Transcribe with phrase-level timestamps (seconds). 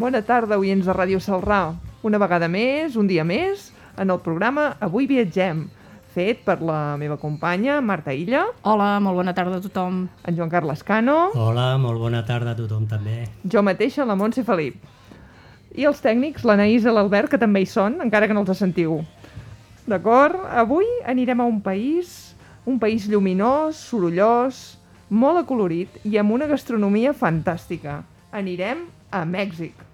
[0.00, 1.74] Bona tarda, oients de Ràdio Salrà.
[2.06, 3.66] Una vegada més, un dia més,
[4.00, 5.66] en el programa Avui viatgem,
[6.14, 10.06] fet per la meva companya Marta Illa, Hola, molt bona tarda a tothom.
[10.24, 13.28] en Joan Carles Cano, Hola, molt bona tarda a tothom també.
[13.44, 14.76] jo mateixa, la Montse Felip.
[15.76, 19.04] I els tècnics, l'Anaïs i l'Albert, que també hi són, encara que no els sentiu.
[19.86, 20.34] D'acord?
[20.50, 24.78] Avui anirem a un país, un país lluminós, sorollós,
[25.10, 28.02] molt acolorit i amb una gastronomia fantàstica.
[28.32, 29.89] Anirem a Mèxic.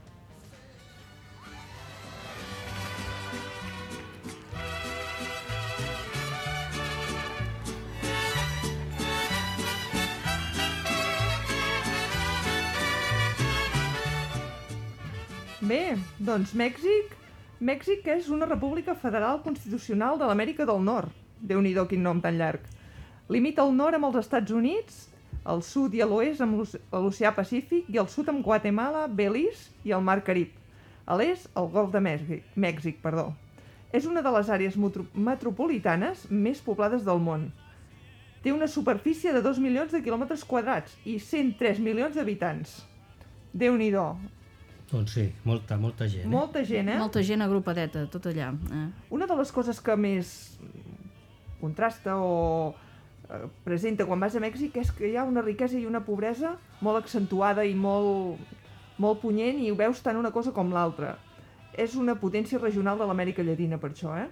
[15.66, 17.14] Bé, doncs Mèxic...
[17.58, 21.10] Mèxic és una república federal constitucional de l'Amèrica del Nord.
[21.40, 22.60] déu nhi quin nom tan llarg.
[23.28, 25.08] Limita al nord amb els Estats Units,
[25.44, 29.72] al sud i a l'oest amb l'oce- l'oceà Pacífic i al sud amb Guatemala, Belize
[29.82, 30.52] i el Mar Carib.
[31.04, 33.34] A l'est, el Golf de Mèxic, Mèxic perdó.
[33.92, 37.50] És una de les àrees metro- metropolitanes més poblades del món.
[38.42, 42.86] Té una superfície de 2 milions de quilòmetres quadrats i 103 milions d'habitants.
[43.52, 43.90] déu nhi
[44.90, 46.26] Doncs sí, molta, molta gent.
[46.28, 46.30] Eh?
[46.30, 46.98] Molta gent, eh?
[47.00, 48.52] Molta gent agrupadeta, tot allà.
[48.70, 48.86] Eh?
[49.10, 50.32] Una de les coses que més
[51.60, 52.74] contrasta o
[53.26, 56.54] eh, presenta quan vas a Mèxic és que hi ha una riquesa i una pobresa
[56.86, 58.38] molt accentuada i molt,
[59.02, 61.16] molt punyent i ho veus tant una cosa com l'altra.
[61.74, 64.28] És una potència regional de l'Amèrica Llatina per això, eh?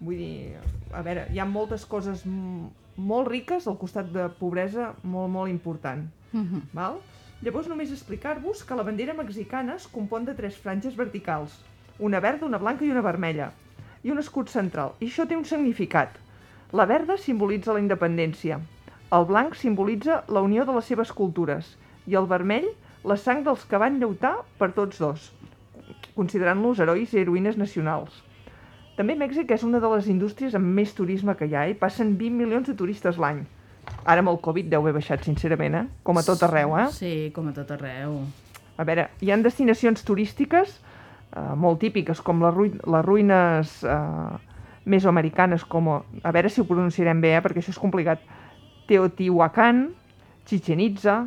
[0.00, 0.58] Vull dir,
[0.92, 6.10] a veure, hi ha moltes coses molt riques al costat de pobresa molt, molt important.
[6.32, 6.62] Uh -huh.
[6.74, 6.98] Val?
[7.42, 11.58] Llavors només explicar-vos que la bandera mexicana es compon de tres franges verticals,
[11.98, 13.50] una verda, una blanca i una vermella,
[14.04, 14.94] i un escut central.
[15.00, 16.14] I això té un significat.
[16.72, 18.60] La verda simbolitza la independència,
[19.14, 21.66] el blanc simbolitza la unió de les seves cultures
[22.10, 22.64] i el vermell
[23.10, 25.26] la sang dels que van lluitar per tots dos,
[26.16, 28.16] considerant-los herois i heroïnes nacionals.
[28.96, 32.16] També Mèxic és una de les indústries amb més turisme que hi ha i passen
[32.18, 33.44] 20 milions de turistes l'any.
[34.04, 35.84] Ara amb el Covid deu haver baixat, sincerament, eh?
[36.04, 36.88] Com a tot arreu, eh?
[36.92, 38.18] Sí, com a tot arreu.
[38.76, 40.74] A veure, hi han destinacions turístiques
[41.36, 44.36] eh, molt típiques, com les, ruï les ruïnes eh,
[44.84, 45.88] mesoamericanes, com...
[45.94, 48.20] A, a veure si ho pronunciarem bé, eh, perquè això és complicat.
[48.90, 49.86] Teotihuacan,
[50.44, 51.22] Chichen Itza,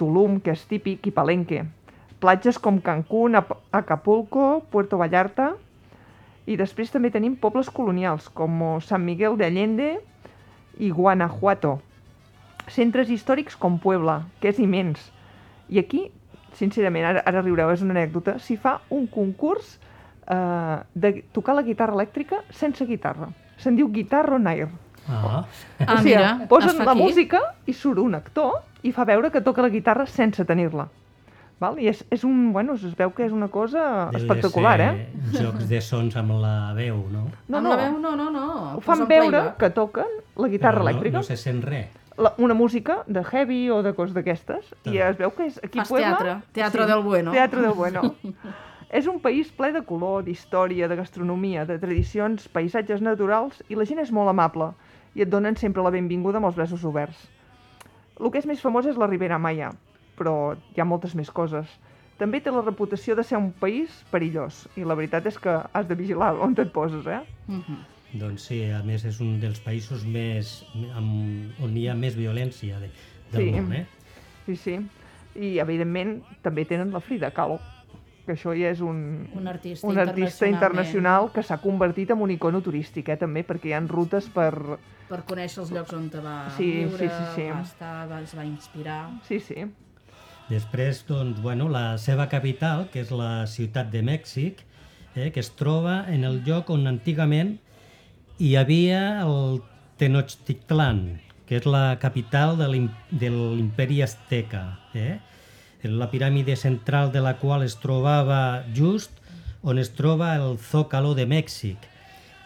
[0.00, 1.64] Tulum, que és típic, i Palenque.
[2.24, 5.52] Platges com Cancún, Ap- Acapulco, Puerto Vallarta,
[6.48, 9.90] i després també tenim pobles colonials, com San Miguel de Allende
[10.80, 11.78] i Guanajuato.
[12.68, 15.00] Centres històrics com Puebla, que és immens.
[15.68, 16.06] I aquí,
[16.56, 19.78] sincerament, ara, ara riureu, és una anècdota, s'hi fa un concurs
[20.28, 23.28] eh, de tocar la guitarra elèctrica sense guitarra.
[23.58, 24.68] Se'n diu Guitarra on Air.
[25.08, 25.44] Ah,
[25.84, 27.02] Ah, o sigui, mira, posen la aquí.
[27.02, 30.86] música i surt un actor i fa veure que toca la guitarra sense tenir-la.
[31.60, 31.76] Val?
[31.78, 34.88] I és, és un, bueno, es veu que és una cosa deu de espectacular, ser
[34.88, 35.42] eh?
[35.42, 37.26] Jocs de sons amb la veu, no?
[37.48, 38.46] No, Amb no, la veu, no, no, no.
[38.76, 39.58] ho fan veure playback.
[39.60, 41.18] que toquen la guitarra Però elèctrica.
[41.20, 41.92] No, no se sent res.
[42.16, 45.80] La, una música de heavy o de cos d'aquestes i es veu que és aquí
[45.80, 46.14] Fas Puebla...
[46.14, 47.32] teatre, teatre del bueno.
[47.32, 48.14] Teatre del bueno.
[48.98, 53.86] és un país ple de color, d'història, de gastronomia, de tradicions, paisatges naturals i la
[53.88, 54.70] gent és molt amable
[55.14, 57.18] i et donen sempre la benvinguda amb els braços oberts.
[58.20, 59.72] El que és més famós és la Ribera Maya,
[60.18, 61.66] però hi ha moltes més coses.
[62.18, 65.88] També té la reputació de ser un país perillós i la veritat és que has
[65.88, 67.22] de vigilar on et poses, eh?
[67.48, 67.80] Uh -huh.
[68.14, 70.60] Doncs sí, a més és un dels països més,
[70.94, 72.90] amb, on hi ha més violència de,
[73.32, 73.50] del Sí.
[73.56, 73.86] món, eh?
[74.46, 74.76] Sí, sí.
[75.34, 77.58] I, evidentment, també tenen la Frida Kahlo,
[78.24, 82.30] que això ja és un, Un artista un artista internacional que s'ha convertit en un
[82.30, 84.52] icono turístic, eh, també, perquè hi ha rutes per...
[85.08, 87.48] Per conèixer els llocs on te va Sí, viure, sí, sí, sí.
[87.50, 89.00] va estar, va, es va inspirar.
[89.26, 89.66] Sí, sí.
[90.48, 94.62] Després, doncs, bueno, la seva capital, que és la ciutat de Mèxic,
[95.16, 97.58] eh, que es troba en el lloc on antigament
[98.38, 99.60] hi havia el
[99.98, 105.20] Tenochtitlan, que és la capital de l'im- de l'imperi azteca, eh?
[105.84, 109.12] la piràmide central de la qual es trobava just
[109.62, 111.76] on es troba el Zócalo de Mèxic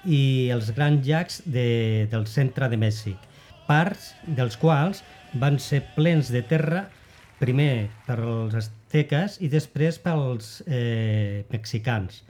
[0.05, 3.17] i els grans llacs de, del centre de Mèxic,
[3.69, 5.05] parts dels quals
[5.39, 6.89] van ser plens de terra
[7.39, 12.25] primer per als azteques i després pels eh, mexicans,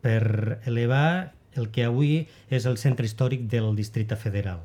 [0.00, 4.60] per elevar el que avui és el centre històric del Districte Federal.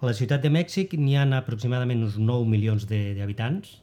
[0.00, 3.78] A la ciutat de Mèxic n'hi ha aproximadament uns 9 milions de- d'habitants,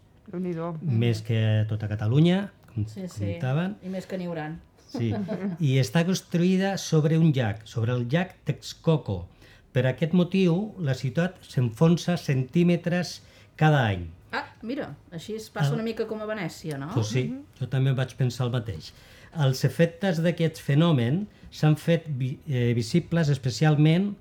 [0.81, 3.19] més que tota Catalunya, com Sí, sí.
[3.19, 3.78] comentaven.
[3.84, 4.60] I més que n'hi hauran.
[4.90, 5.13] Sí.
[5.60, 9.28] I està construïda sobre un llac, sobre el llac Texcoco.
[9.72, 13.22] Per aquest motiu, la ciutat s'enfonsa centímetres
[13.56, 14.07] cada any.
[14.31, 16.90] Ah, mira, així es passa una mica com a Venècia, no?
[16.94, 17.24] Pues sí,
[17.60, 18.92] jo també vaig pensar el mateix.
[19.37, 24.11] Els efectes d'aquest fenomen s'han fet vi eh, visibles especialment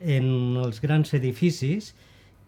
[0.00, 0.28] en
[0.58, 1.92] els grans edificis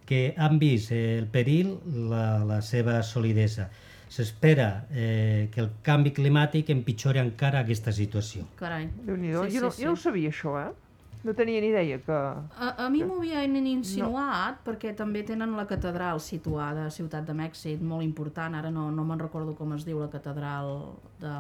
[0.07, 1.77] que han vist eh, el perill
[2.11, 3.69] la, la seva solidesa.
[4.11, 8.49] S'espera eh, que el canvi climàtic empitjori encara aquesta situació.
[8.59, 8.89] Carai.
[9.07, 9.47] Déu-n'hi-do.
[9.47, 10.01] Sí, jo, no, sí, jo no sí.
[10.01, 10.90] ho sabia, això, eh?
[11.25, 12.13] No tenia ni idea que...
[12.17, 17.35] A, a mi m'ho havien insinuat perquè també tenen la catedral situada a Ciutat de
[17.37, 21.35] Mèxic, molt important, ara no, no me'n recordo com es diu la catedral de,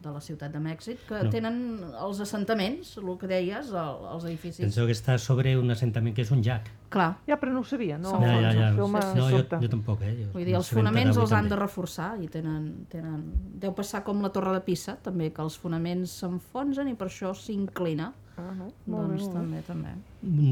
[0.00, 1.30] de la Ciutat de Mèxic, que No.
[1.30, 1.60] tenen
[2.00, 4.62] els assentaments, el que deies, el, els edificis.
[4.64, 6.68] Penseu que està sobre un assentament que és un llac.
[6.88, 8.16] Clar, Ja, però no ho sabia, no?
[8.22, 8.72] Ja, ja, ja.
[8.76, 10.14] M'ha No, jo, jo tampoc, eh?
[10.22, 11.54] Jo, vull dir, els fonaments els han també.
[11.56, 13.24] de reforçar i tenen, tenen...
[13.60, 17.34] Deu passar com la Torre de Pisa, també, que els fonaments s'enfonsen i per això
[17.36, 18.12] s'inclina.
[18.36, 18.68] Ah, no?
[18.86, 19.32] Molt bé, Doncs bé.
[19.32, 19.94] també, també.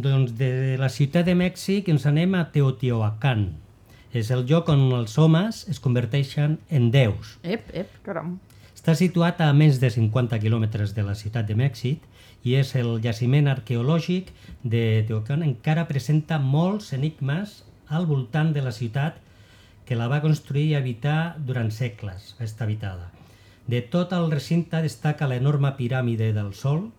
[0.07, 0.51] Doncs de
[0.81, 3.51] la ciutat de Mèxic ens anem a Teotihuacan.
[4.15, 7.37] És el lloc on els homes es converteixen en déus.
[7.43, 7.91] Ep, ep.
[8.07, 8.39] Caram.
[8.75, 12.01] Està situat a menys de 50 quilòmetres de la ciutat de Mèxic
[12.45, 14.31] i és el jaciment arqueològic
[14.63, 15.43] de Teotihuacan.
[15.43, 19.21] Encara presenta molts enigmes al voltant de la ciutat
[19.85, 23.11] que la va construir i habitar durant segles, estar habitada.
[23.67, 26.91] De tot el recinte destaca l'enorme piràmide del Sol,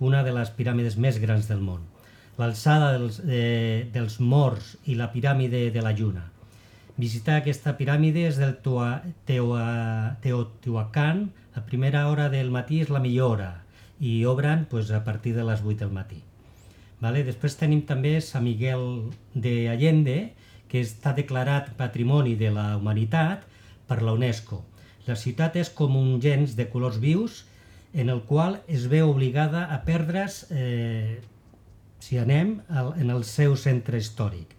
[0.00, 1.84] una de les piràmides més grans del món,
[2.40, 6.24] l'alçada dels, eh, dels morts i la piràmide de la lluna.
[7.00, 13.00] Visitar aquesta piràmide és del Tua, Teua, Teotihuacan, a primera hora del matí és la
[13.00, 13.52] millor hora
[14.00, 16.22] i obren pues, a partir de les 8 del matí.
[17.00, 17.22] Vale?
[17.24, 20.32] Després tenim també Sant Miguel de Allende,
[20.68, 23.46] que està declarat Patrimoni de la Humanitat
[23.88, 24.62] per la UNESCO.
[25.08, 27.44] La ciutat és com un gens de colors vius
[27.92, 31.20] en el qual es veu obligada a perdre's eh,
[32.00, 34.56] si anem al, en el seu centre històric.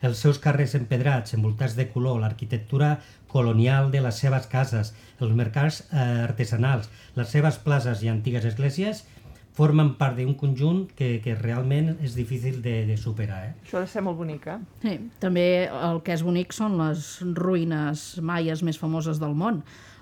[0.00, 2.94] Els seus carrers empedrats, envoltats de color, l'arquitectura
[3.28, 9.04] colonial de les seves cases, els mercats eh, artesanals, les seves places i antigues esglésies
[9.52, 13.42] formen part d'un conjunt que, que realment és difícil de, de superar.
[13.50, 13.52] Eh?
[13.66, 14.56] Això ha de ser molt bonic, eh?
[14.86, 19.60] Sí, també el que és bonic són les ruïnes maies més famoses del món.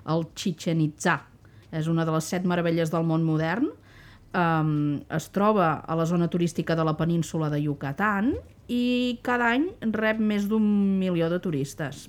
[0.08, 1.18] El Chichen Itza
[1.72, 3.68] és una de les set meravelles del món modern.
[4.36, 8.34] Um, es troba a la zona turística de la península de Yucatán
[8.68, 10.64] i cada any rep més d'un
[11.00, 12.06] milió de turistes.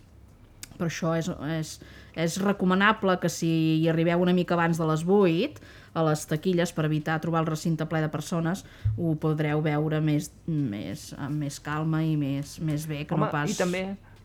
[0.79, 1.29] Per això és,
[1.59, 1.73] és,
[2.15, 5.63] és recomanable que si hi arribeu una mica abans de les 8
[5.99, 8.63] a les taquilles per evitar trobar el recinte ple de persones
[8.95, 13.33] ho podreu veure més, més, amb més calma i més, més bé que Home, no
[13.33, 13.51] pas...
[13.51, 13.83] i també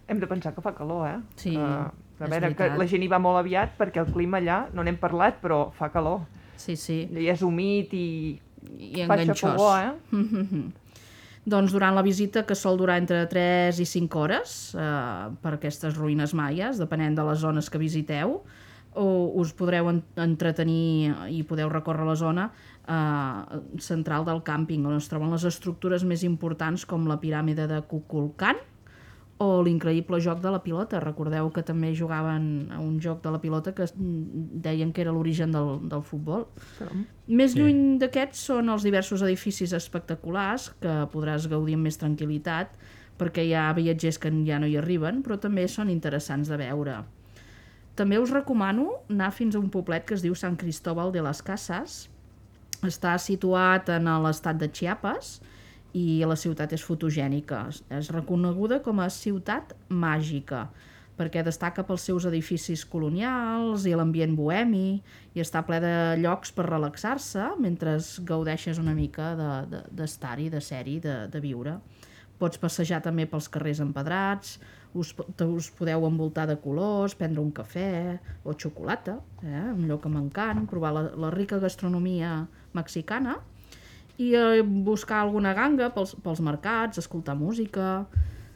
[0.08, 1.18] hem de pensar que fa calor, eh?
[1.36, 4.64] Sí, que, a veure, que la gent hi va molt aviat perquè el clima allà,
[4.74, 6.24] no n'hem parlat, però fa calor.
[6.56, 8.08] Sí, sí, I és humit i
[8.78, 9.54] i fa enganxós.
[9.54, 10.72] xafogó, eh?
[11.44, 15.96] Doncs durant la visita, que sol durar entre 3 i 5 hores eh, per aquestes
[15.98, 18.38] ruïnes maies, depenent de les zones que visiteu,
[18.94, 19.06] o
[19.42, 22.46] us podreu en entretenir i podeu recórrer la zona
[22.88, 27.82] eh, central del càmping, on es troben les estructures més importants com la piràmide de
[27.90, 28.62] Kukulkan
[29.44, 31.00] o l'increïble joc de la pilota.
[31.04, 35.12] Recordeu que també jugaven a un joc de la pilota que mm, deien que era
[35.12, 36.46] l'origen del, del futbol.
[37.28, 37.60] Més Sí.
[37.60, 42.74] lluny d'aquests són els diversos edificis espectaculars que podràs gaudir amb més tranquil·litat
[43.18, 46.96] perquè hi ha viatgers que ja no hi arriben, però també són interessants de veure.
[47.94, 51.42] També us recomano anar fins a un poblet que es diu Sant Cristóbal de les
[51.46, 52.08] Casas.
[52.82, 55.36] Està situat en l'estat de Chiapas
[55.94, 57.68] i la ciutat és fotogènica.
[57.94, 60.68] És reconeguda com a ciutat màgica
[61.14, 64.96] perquè destaca pels seus edificis colonials i l'ambient bohemi
[65.38, 67.92] i està ple de llocs per relaxar-se mentre
[68.26, 71.76] gaudeixes una mica de- de- d'estar-hi, de, de ser-hi, de, de viure.
[72.40, 74.58] Pots passejar també pels carrers empedrats,
[74.94, 75.14] us,
[75.46, 79.70] us podeu envoltar de colors, prendre un cafè o xocolata, eh?
[79.70, 82.40] un lloc que m'encant, provar la, la rica gastronomia
[82.74, 83.38] mexicana
[84.18, 88.06] i eh, buscar alguna ganga pels, pels mercats, escoltar música...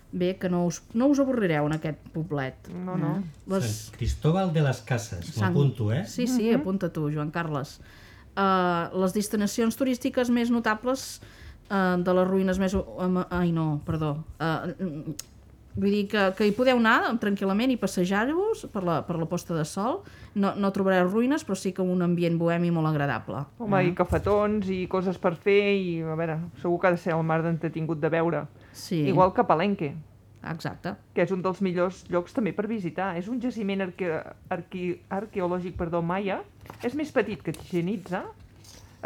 [0.09, 2.71] Bé, que no us, no us avorrireu en aquest poblet.
[2.73, 3.11] No, no.
[3.19, 3.43] Eh?
[3.53, 3.67] Les...
[3.69, 6.07] Sant Cristóbal de les Cases, Sant- m'apunto, eh?
[6.09, 7.75] Sí, sí, apunta tu, Joan Carles.
[8.33, 11.05] Uh, les destinacions turístiques més notables
[11.69, 12.73] uh, de les ruïnes més...
[12.73, 14.15] Um, ai, no, perdó.
[14.41, 15.13] Uh,
[15.79, 19.55] vull dir que, que hi podeu anar tranquil·lament i passejar-vos per, la, per la posta
[19.55, 20.01] de sol.
[20.35, 23.45] No, no trobareu ruïnes, però sí que un ambient bohemi molt agradable.
[23.63, 27.15] Home, i cafetons i coses per fer i, a veure, segur que ha de ser
[27.17, 28.45] el mar d'entretingut de veure.
[28.73, 29.93] Sí, Igual que Palenque,
[30.51, 30.97] exacte.
[31.15, 33.13] que és un dels millors llocs també per visitar.
[33.19, 34.11] És un jaciment arque
[34.55, 36.43] arque arqueològic perdó, maia.
[36.83, 38.25] És més petit que Chichen Itza.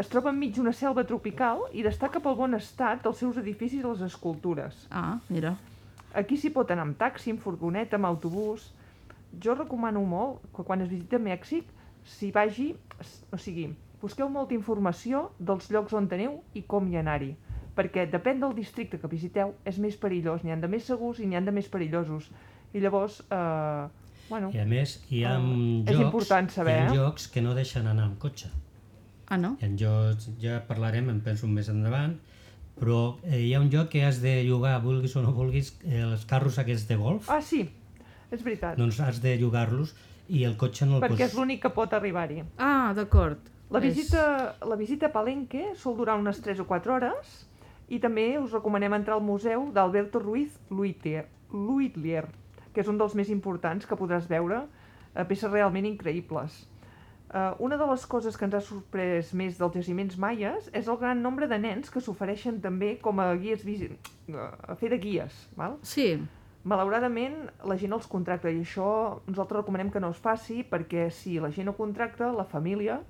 [0.00, 3.84] Es troba enmig d'una selva tropical i destaca pel bon estat dels seus edificis i
[3.84, 4.86] les escultures.
[4.88, 5.52] Ah, mira.
[6.14, 8.71] Aquí s'hi pot anar amb taxi, amb furgoneta, amb autobús.
[9.40, 11.69] Jo recomano molt que quan es visita Mèxic
[12.04, 12.73] s'hi vagi,
[13.33, 13.69] o sigui,
[14.02, 17.33] busqueu molta informació dels llocs on teniu i com hi anar-hi.
[17.76, 20.42] Perquè depèn del districte que visiteu, és més perillós.
[20.45, 22.26] N'hi han de més segurs i n'hi han de més perillosos.
[22.75, 23.87] I llavors, eh,
[24.28, 26.99] bueno, I a més, hi ha Ah, és jocs, important saber, hi ha eh?
[26.99, 28.50] jocs que no deixen anar amb cotxe.
[29.28, 29.57] Ah, no?
[29.61, 32.19] Hi ha jocs, ja parlarem, em penso més endavant,
[32.78, 36.00] però eh, hi ha un joc que has de llogar, vulguis o no vulguis, eh,
[36.02, 37.68] els carros aquests de golf, ah, sí,
[38.30, 38.76] és veritat.
[38.78, 39.94] doncs has de llogar-los
[40.28, 41.38] i el cotxe no el perquè és pots...
[41.40, 42.42] l'únic que pot arribar-hi.
[42.58, 43.38] Ah, d'acord.
[43.72, 47.46] La És- visita, la visita a Palenque sol durar unes 3 o 4 hores
[47.88, 52.26] i també us recomanem entrar al museu d'Alberto Ruiz Luitlier, Luitlier,
[52.72, 54.62] que és un dels més importants que podràs veure,
[55.14, 56.66] eh, peces realment increïbles.
[57.32, 60.98] Uh, una de les coses que ens ha sorprès més dels jaciments maies és el
[61.00, 63.88] gran nombre de nens que s'ofereixen també com a guies eh,
[64.36, 65.38] a fer de guies.
[65.56, 65.78] Val?
[65.80, 66.18] Sí,
[66.62, 68.88] Malauradament, la gent els contracta i això
[69.26, 73.00] nosaltres recomanem que no es faci perquè si la gent ho contracta, la família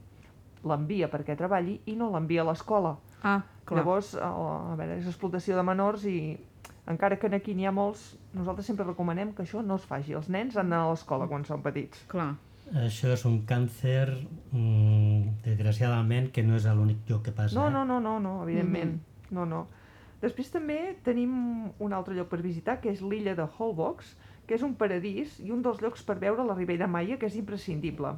[0.64, 2.94] l'envia perquè treballi i no l'envia a l'escola.
[3.22, 3.82] ah, clar.
[3.82, 4.30] Llavors, a,
[4.72, 6.38] a veure, és explotació de menors i
[6.88, 10.16] encara que aquí n'hi ha molts, nosaltres sempre recomanem que això no es faci.
[10.16, 12.06] Els nens han d'anar a l'escola quan són petits.
[12.08, 12.32] Clar.
[12.72, 14.08] Això és un càncer,
[14.52, 17.58] mm, desgraciadament, que no és l'únic lloc que passa.
[17.58, 17.70] No, eh?
[17.70, 18.98] no, no, no, no evidentment.
[19.30, 19.66] No, no.
[20.22, 21.32] Després també tenim
[21.82, 24.14] un altre lloc per visitar, que és l'illa de Holbox,
[24.46, 27.36] que és un paradís i un dels llocs per veure la Ribera Maia, que és
[27.36, 28.14] imprescindible.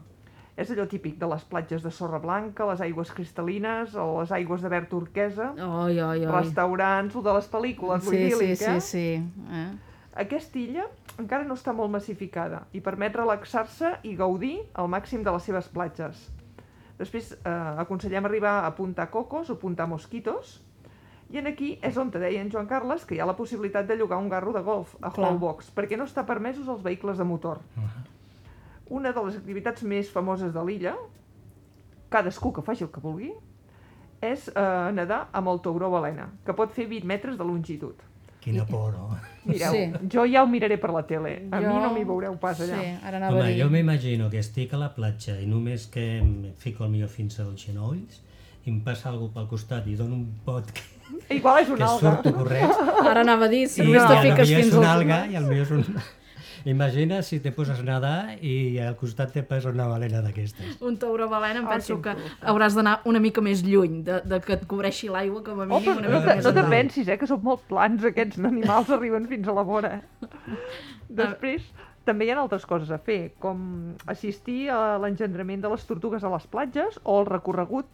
[0.56, 4.62] És allò típic de les platges de sorra blanca, les aigües cristal·lines, o les aigües
[4.62, 6.30] de verd turquesa, Oi, oi, oi.
[6.30, 8.80] restaurants, o de les pel·lícules, Sí, sí, idíl·lic, sí, eh?
[8.80, 9.08] sí.
[9.50, 9.93] Eh?
[10.14, 10.84] Aquesta illa
[11.18, 15.66] encara no està molt massificada i permet relaxar-se i gaudir al màxim de les seves
[15.74, 16.28] platges.
[17.00, 17.50] Després eh,
[17.82, 20.60] aconsellem arribar a Punta Cocos o Punta Mosquitos
[21.34, 23.88] i en aquí és on te deia en Joan Carles que hi ha la possibilitat
[23.90, 25.10] de llogar un garro de golf a.
[25.10, 27.58] Hallbox perquè no està permesos els vehicles de motor.
[28.94, 30.94] Una de les activitats més famoses de l'illa,
[32.12, 33.32] cadascú que faci el que vulgui,
[34.22, 38.13] és eh, nedar amb el tauró balena, que pot fer 20 metres de longitud.
[38.44, 39.16] Quina por, no?
[39.48, 40.08] Mireu, Sí.
[40.12, 41.48] jo ja ho miraré per la tele.
[41.50, 42.80] A Jo- mi no m'hi veureu pas allà.
[42.80, 43.62] Sí, ara anava a Home, dir...
[43.62, 47.38] jo m'imagino que estic a la platja i només que em fico el millor fins
[47.40, 48.20] als genolls
[48.66, 50.82] i em passa algú pel costat i dono un pot que,
[51.36, 52.12] Igual és que una alga.
[52.14, 52.70] surto corrent
[53.06, 54.74] Ara anava a dir, si i, només i te a lo fiques millor és fins
[54.78, 55.00] una al...
[55.00, 55.84] alga i al millor és un...
[56.64, 60.78] Imagina si te poses a nedar i al costat te passa una balena d'aquestes.
[60.80, 64.38] Un tauró balena, em penso quin que hauràs d'anar una mica més lluny, de, de
[64.40, 66.52] que et cobreixi l'aigua, com a Oh, mínim però una no, mica te, més no
[66.56, 69.98] te pensis, eh, que són molt plans aquests animals, arriben fins a la vora.
[71.20, 71.66] Després,
[72.08, 73.58] també hi ha altres coses a fer, com
[74.12, 77.90] assistir a l'engendrament de les tortugues a les platges o el recorregut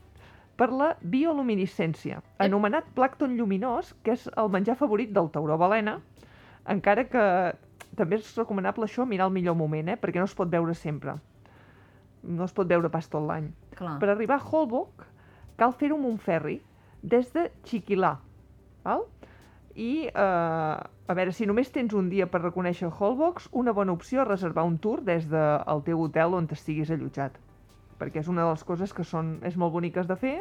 [0.60, 5.96] per la bioluminescència, anomenat plàcton lluminós, que és el menjar favorit del tauró balena,
[6.70, 7.26] encara que
[7.96, 11.16] també és recomanable això mirar el millor moment, eh, perquè no es pot veure sempre.
[12.22, 13.50] No es pot veure pas tot l'any.
[14.00, 15.08] Per arribar a Holbox
[15.60, 16.60] cal fer-ho amb un ferri
[17.02, 18.18] des de Chiquilà.
[18.84, 19.04] Val?
[19.74, 20.76] I, eh,
[21.10, 24.64] a veure, si només tens un dia per reconèixer Holbox, una bona opció és reservar
[24.68, 27.38] un tour des del teu hotel on estiguis allotjat.
[28.00, 30.36] Perquè és una de les coses que són, és molt boniques de fer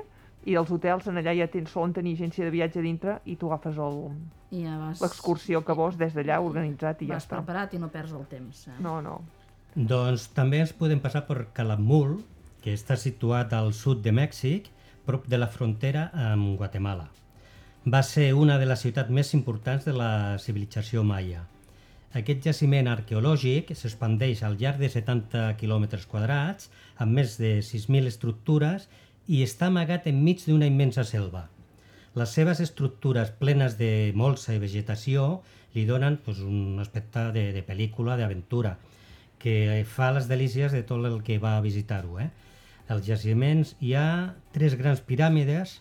[0.46, 3.50] i els hotels en allà ja tens, solen tenir agència de viatge dintre i tu
[3.52, 7.36] agafes I ja vas, l'excursió que vols des d'allà organitzat i ja vas està.
[7.38, 8.68] preparat i no perds el temps.
[8.68, 8.78] Eh?
[8.80, 9.22] No, no.
[9.76, 12.24] Doncs també ens podem passar per Calamul,
[12.64, 14.70] que està situat al sud de Mèxic,
[15.06, 17.08] prop de la frontera amb Guatemala.
[17.86, 21.46] Va ser una de les ciutats més importants de la civilització maia.
[22.20, 28.90] Aquest jaciment arqueològic s'expandeix al llarg de 70 quilòmetres quadrats, amb més de 6.000 estructures,
[29.30, 31.46] i està amagat enmig d'una immensa selva.
[32.18, 35.42] Les seves estructures plenes de molsa i vegetació
[35.76, 38.78] li donen doncs, un aspecte de, de pel·lícula, d'aventura,
[39.40, 42.18] que fa les delícies de tot el que va a visitar-ho.
[42.20, 42.30] Eh?
[42.90, 45.78] Als jaciments hi ha tres grans piràmides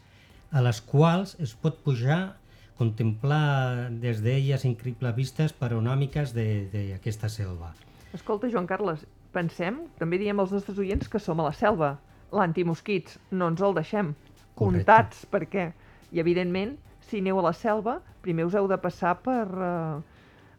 [0.53, 2.37] a les quals es pot pujar,
[2.79, 7.73] contemplar des d'elles increïbles vistes paronòmiques d'aquesta selva.
[8.15, 9.03] Escolta, Joan Carles,
[9.35, 11.97] pensem, també diem als nostres oients que som a la selva.
[12.33, 14.13] L'antimosquits, no ens el deixem.
[14.15, 14.55] Correcte.
[14.59, 15.73] Comptats, perquè,
[16.13, 16.77] i evidentment,
[17.09, 20.01] si aneu a la selva, primer us heu de passar per eh,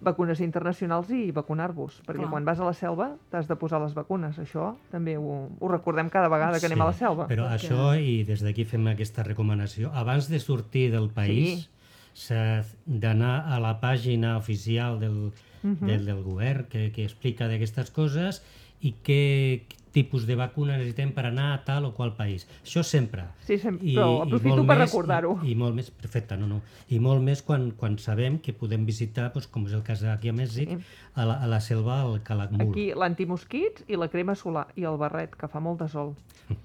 [0.01, 2.29] vacunes internacionals i vacunar-vos, perquè Clar.
[2.31, 4.37] quan vas a la selva t'has de posar les vacunes.
[4.39, 7.27] Això també ho, ho recordem cada vegada que anem a la selva.
[7.27, 11.67] Però Perquè- això, i des d'aquí fem aquesta recomanació, abans de sortir del país,
[12.13, 15.85] s'ha d'anar a la pàgina oficial del, Mhm.
[15.85, 18.41] del, del govern que, que explica d'aquestes coses
[18.79, 22.45] i que tipus de vacuna necessitem per anar a tal o qual país.
[22.63, 23.23] Això sempre.
[23.47, 25.35] Sí, sempre, però aprofito per recordar-ho.
[25.43, 26.61] I, I molt més, perfecte, no, no.
[26.89, 30.29] I molt més quan, quan sabem que podem visitar, doncs, com és el cas aquí
[30.29, 30.77] a Mèxic, Sí.
[31.15, 32.69] a, la, a la selva, al Calakmul.
[32.71, 36.13] Aquí l'antimosquits i la crema solar i el barret, que fa molt de sol.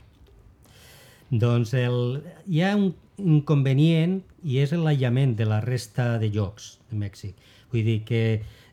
[1.31, 6.99] Doncs el, hi ha un inconvenient i és l'aïllament de la resta de llocs de
[7.01, 7.35] Mèxic.
[7.73, 8.21] Vull dir que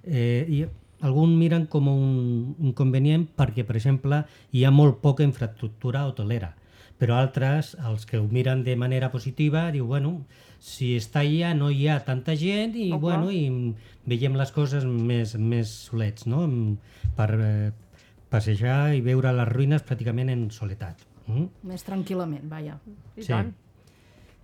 [0.04, 0.68] eh,
[1.02, 6.56] hi, alguns miren com un inconvenient perquè, per exemple, hi ha molt poca infraestructura hotelera,
[6.98, 10.26] però altres, els que ho miren de manera positiva, diu, bueno,
[10.60, 13.00] si està allà no hi ha tanta gent i, clar.
[13.00, 13.74] bueno, i
[14.06, 16.46] veiem les coses més, més solets, no?
[17.18, 17.72] Per eh,
[18.30, 21.02] passejar i veure les ruïnes pràcticament en soledat.
[21.28, 21.48] Mm?
[21.64, 22.78] Més tranquil·lament, vaja.
[23.18, 23.28] I Sí.
[23.34, 23.54] tant.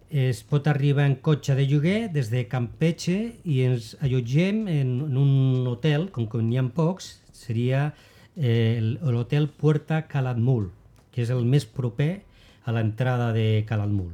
[0.10, 5.18] Es pot arribar en cotxe de lloguer des de Campeche i ens allotgem en, en
[5.20, 7.90] un hotel, com que n'hi ha pocs, seria
[8.38, 10.70] eh, el- l'hotel Puerta Calatmul,
[11.12, 12.22] que és el més proper
[12.64, 14.14] a l'entrada de Calatmul.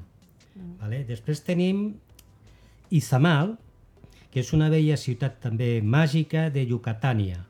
[0.82, 1.04] Vale?
[1.06, 1.94] Després tenim
[2.90, 3.56] Izamal,
[4.34, 7.46] que és una vella ciutat també màgica de Yucatània,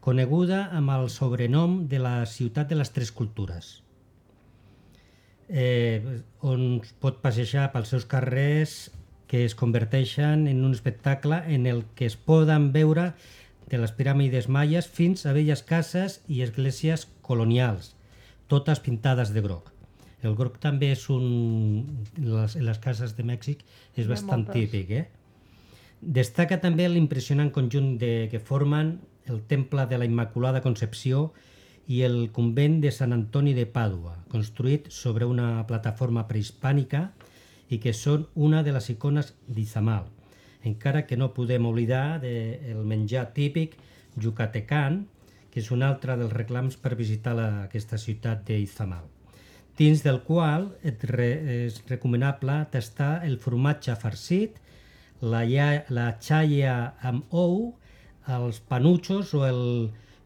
[0.00, 3.80] coneguda amb el sobrenom de la ciutat de les tres cultures
[5.48, 8.90] eh, on es pot passejar pels seus carrers
[9.28, 13.12] que es converteixen en un espectacle en el que es poden veure
[13.68, 17.92] de les piràmides maies fins a velles cases i esglésies colonials,
[18.48, 19.68] totes pintades de groc.
[20.24, 21.26] El groc també és un...
[22.16, 23.60] Les, en les cases de Mèxic
[23.94, 24.56] és bastant moltes.
[24.56, 25.04] típic, eh?
[26.00, 28.96] Destaca també l'impressionant conjunt de, que formen
[29.28, 31.32] el Temple de la Immaculada Concepció
[31.88, 37.08] i el convent de Sant Antoni de Pàdua, construït sobre una plataforma prehispànica
[37.72, 40.06] i que són una de les icones d'Izamal,
[40.68, 43.78] encara que no podem oblidar del menjar típic
[44.20, 45.06] yucatecan,
[45.48, 49.06] que és un altre dels reclams per visitar la, aquesta ciutat d'Izamal
[49.78, 51.28] dins del qual et re,
[51.68, 54.56] és recomanable tastar el formatge farcit,
[55.22, 55.44] la,
[55.94, 56.74] la xalla
[57.10, 57.76] amb ou,
[58.38, 59.62] els panutxos o el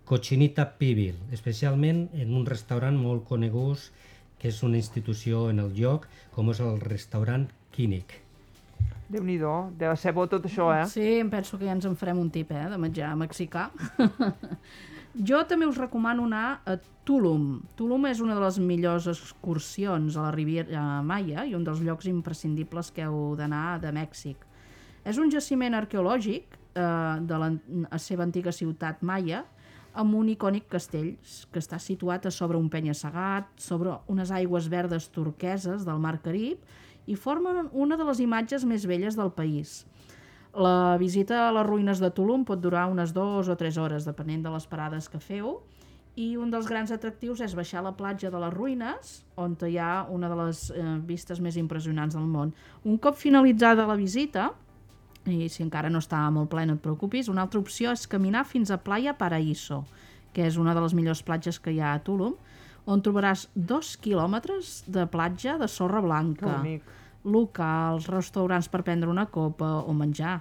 [0.04, 3.90] cochinita pibil, especialment en un restaurant molt conegut
[4.42, 8.18] que és una institució en el lloc, com és el restaurant Quínic.
[9.12, 10.86] Déu-n'hi-do, deu ser bo tot això, eh?
[10.90, 13.68] Sí, em penso que ja ens en farem un tip, eh, de menjar mexicà.
[15.28, 17.60] jo també us recomano anar a Tulum.
[17.76, 22.06] Tulum és una de les millors excursions a la Riviera Maya i un dels llocs
[22.10, 24.46] imprescindibles que heu d'anar de Mèxic.
[25.04, 27.50] És un jaciment arqueològic eh, de la
[27.98, 29.42] seva antiga ciutat maia
[29.92, 31.14] amb un icònic castell
[31.52, 36.62] que està situat a sobre un penya-segat, sobre unes aigües verdes turqueses del Mar Carib
[37.06, 39.82] i formen una de les imatges més belles del país.
[40.52, 44.42] La visita a les ruïnes de Tulum pot durar unes dues o tres hores, depenent
[44.44, 45.60] de les parades que feu,
[46.14, 49.78] i un dels grans atractius és baixar a la platja de les ruïnes, on hi
[49.80, 52.52] ha una de les eh, vistes més impressionants del món.
[52.84, 54.50] Un cop finalitzada la visita,
[55.30, 58.44] i si encara no està molt ple no et preocupis, una altra opció és caminar
[58.48, 59.84] fins a Playa Paraíso,
[60.32, 62.34] que és una de les millors platges que hi ha a Tulum,
[62.86, 66.56] on trobaràs dos quilòmetres de platja de sorra blanca
[67.22, 70.40] locals, restaurants per prendre una copa o menjar.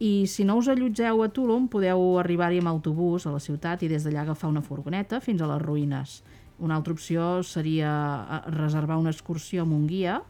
[0.00, 3.90] I si no us allotgeu a Tulum, podeu arribar-hi amb autobús a la ciutat i
[3.92, 6.22] des d'allà agafar una furgoneta fins a les ruïnes.
[6.64, 10.22] Una altra opció seria eh, reservar una excursió amb un guia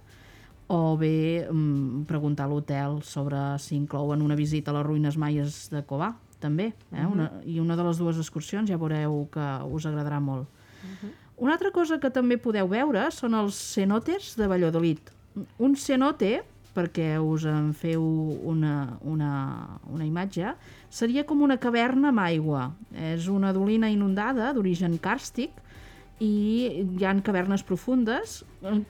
[0.69, 5.67] o bé mm, preguntar a l'hotel sobre si inclouen una visita a les ruïnes maies
[5.73, 6.73] de Covà, també.
[6.93, 7.05] Eh?
[7.07, 10.49] una, I una de les dues excursions ja veureu que us agradarà molt.
[11.37, 15.01] Una altra cosa que també podeu veure són els cenotes de Valladolid.
[15.59, 18.05] Un cenote, perquè us en feu
[18.51, 19.33] una, una,
[19.91, 20.55] una imatge,
[20.91, 22.69] seria com una caverna amb aigua.
[22.95, 25.64] És una dolina inundada d'origen càrstic
[26.23, 28.43] i hi han cavernes profundes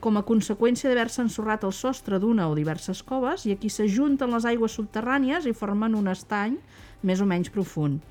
[0.04, 4.44] com a conseqüència d'haver-se ensorrat el sostre d'una o diverses coves i aquí s'ajunten les
[4.44, 6.58] aigües subterrànies i formen un estany
[7.02, 8.02] més o menys profund.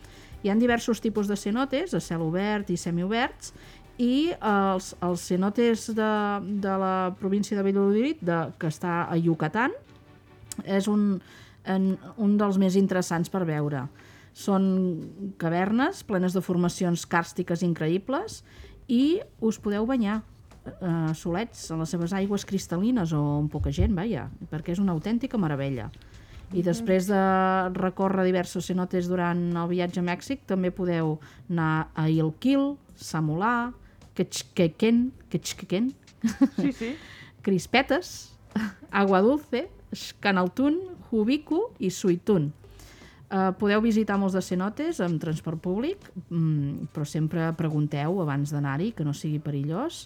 [0.44, 3.54] Hi han diversos tipus de cenotes, a cel obert i semioberts,
[4.02, 6.12] i els, els cenotes de,
[6.66, 9.76] de la província de Valladolid, de, que està a Yucatán,
[10.66, 11.22] és un,
[11.70, 13.86] en, un dels més interessants per veure.
[14.34, 14.66] Són
[15.38, 18.42] cavernes plenes de formacions càrstiques increïbles
[18.88, 20.22] i us podeu banyar
[20.66, 24.96] eh, solets a les seves aigües cristal·lines o amb poca gent, vaja, perquè és una
[24.96, 25.90] autèntica meravella.
[26.54, 27.22] I després de
[27.74, 31.16] recórrer diversos cenotes durant el viatge a Mèxic, també podeu
[31.50, 33.72] anar a Ilquil, Samolà,
[34.14, 35.94] Quechquequén, Quechquequén,
[36.60, 36.96] Sí, sí.
[37.44, 38.38] Crispetes,
[38.92, 39.68] Agua Dulce,
[40.20, 42.54] Canaltún, Jubicu i Suitún.
[43.34, 48.92] Uh, podeu visitar molts de cenotes amb transport públic, mm, però sempre pregunteu abans d'anar-hi,
[48.94, 50.04] que no sigui perillós,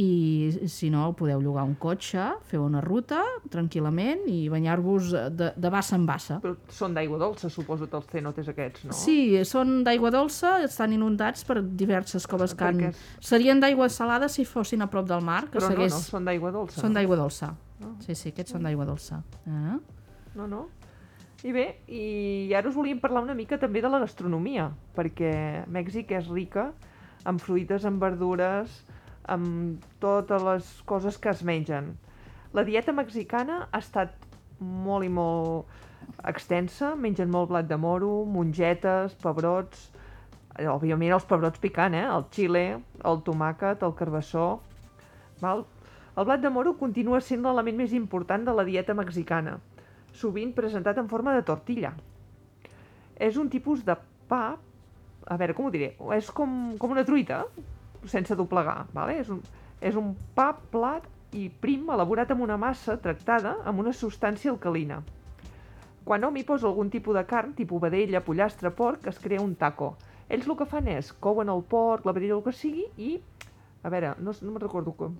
[0.00, 3.20] i si no podeu llogar un cotxe, fer una ruta
[3.52, 6.40] tranquil·lament i banyar-vos de, de bassa en bassa.
[6.42, 8.96] Però són d'aigua dolça, suposo, els cenotes aquests, no?
[8.96, 12.80] Sí, són d'aigua dolça, estan inundats per diverses coves que han...
[12.88, 15.92] Perquè Serien d'aigua salada si fossin a prop del mar, que Però segueix...
[15.92, 16.80] no, no, són d'aigua dolça.
[16.80, 16.98] Són no?
[16.98, 17.52] d'aigua dolça.
[18.02, 19.20] Sí, sí, aquests són d'aigua dolça.
[19.46, 19.76] Ah.
[20.34, 20.64] No, no.
[21.44, 25.32] I bé, i ara us volíem parlar una mica també de la gastronomia, perquè
[25.68, 26.70] Mèxic és rica
[27.28, 28.78] amb fruites, amb verdures,
[29.28, 31.90] amb totes les coses que es mengen.
[32.56, 34.16] La dieta mexicana ha estat
[34.60, 35.68] molt i molt
[36.32, 39.90] extensa, mengen molt blat de moro, mongetes, pebrots,
[40.64, 42.06] òbviament els pebrots picant, eh?
[42.08, 42.64] el xile,
[43.04, 44.48] el tomàquet, el carbassó...
[45.44, 45.66] Val?
[46.16, 49.58] El blat de moro continua sent l'element més important de la dieta mexicana,
[50.14, 51.92] sovint presentat en forma de tortilla.
[53.14, 53.96] És un tipus de
[54.28, 54.56] pa,
[55.24, 57.44] a veure, com ho diré, és com, com una truita,
[58.10, 59.18] sense doblegar, vale?
[59.22, 59.40] és, un,
[59.80, 65.00] és un pa plat i prim elaborat amb una massa tractada amb una substància alcalina.
[66.04, 69.54] Quan hom hi posa algun tipus de carn, tipus vedella, pollastre, porc, es crea un
[69.56, 69.94] taco.
[70.28, 73.16] Ells el que fan és couen el porc, la vedella, el que sigui, i,
[73.82, 75.16] a veure, no, no me'n recordo com,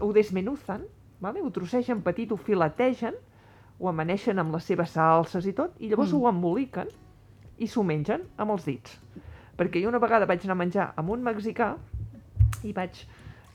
[0.00, 0.86] ho desmenuzan,
[1.20, 1.42] vale?
[1.44, 3.16] ho trossegen petit, ho filetegen,
[3.80, 6.20] ho amaneixen amb les seves salses i tot, i llavors Mm.
[6.20, 6.88] ho emboliquen
[7.58, 8.98] i s'ho mengen amb els dits.
[9.56, 11.76] Perquè jo una vegada vaig anar a menjar amb un mexicà
[12.64, 13.04] i vaig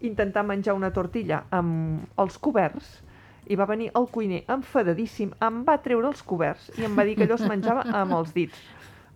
[0.01, 3.01] intentar menjar una tortilla amb els coberts
[3.47, 7.15] i va venir el cuiner enfadadíssim, em va treure els coberts i em va dir
[7.17, 8.55] que allò es menjava amb els dits.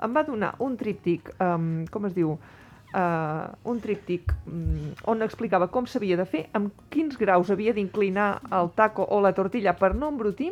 [0.04, 5.68] Em va donar un tríptic, um, com es diu, uh, un tríptic um, on explicava
[5.68, 9.94] com s'havia de fer, amb quins graus havia d'inclinar el taco o la tortilla per
[9.96, 10.52] no embrutir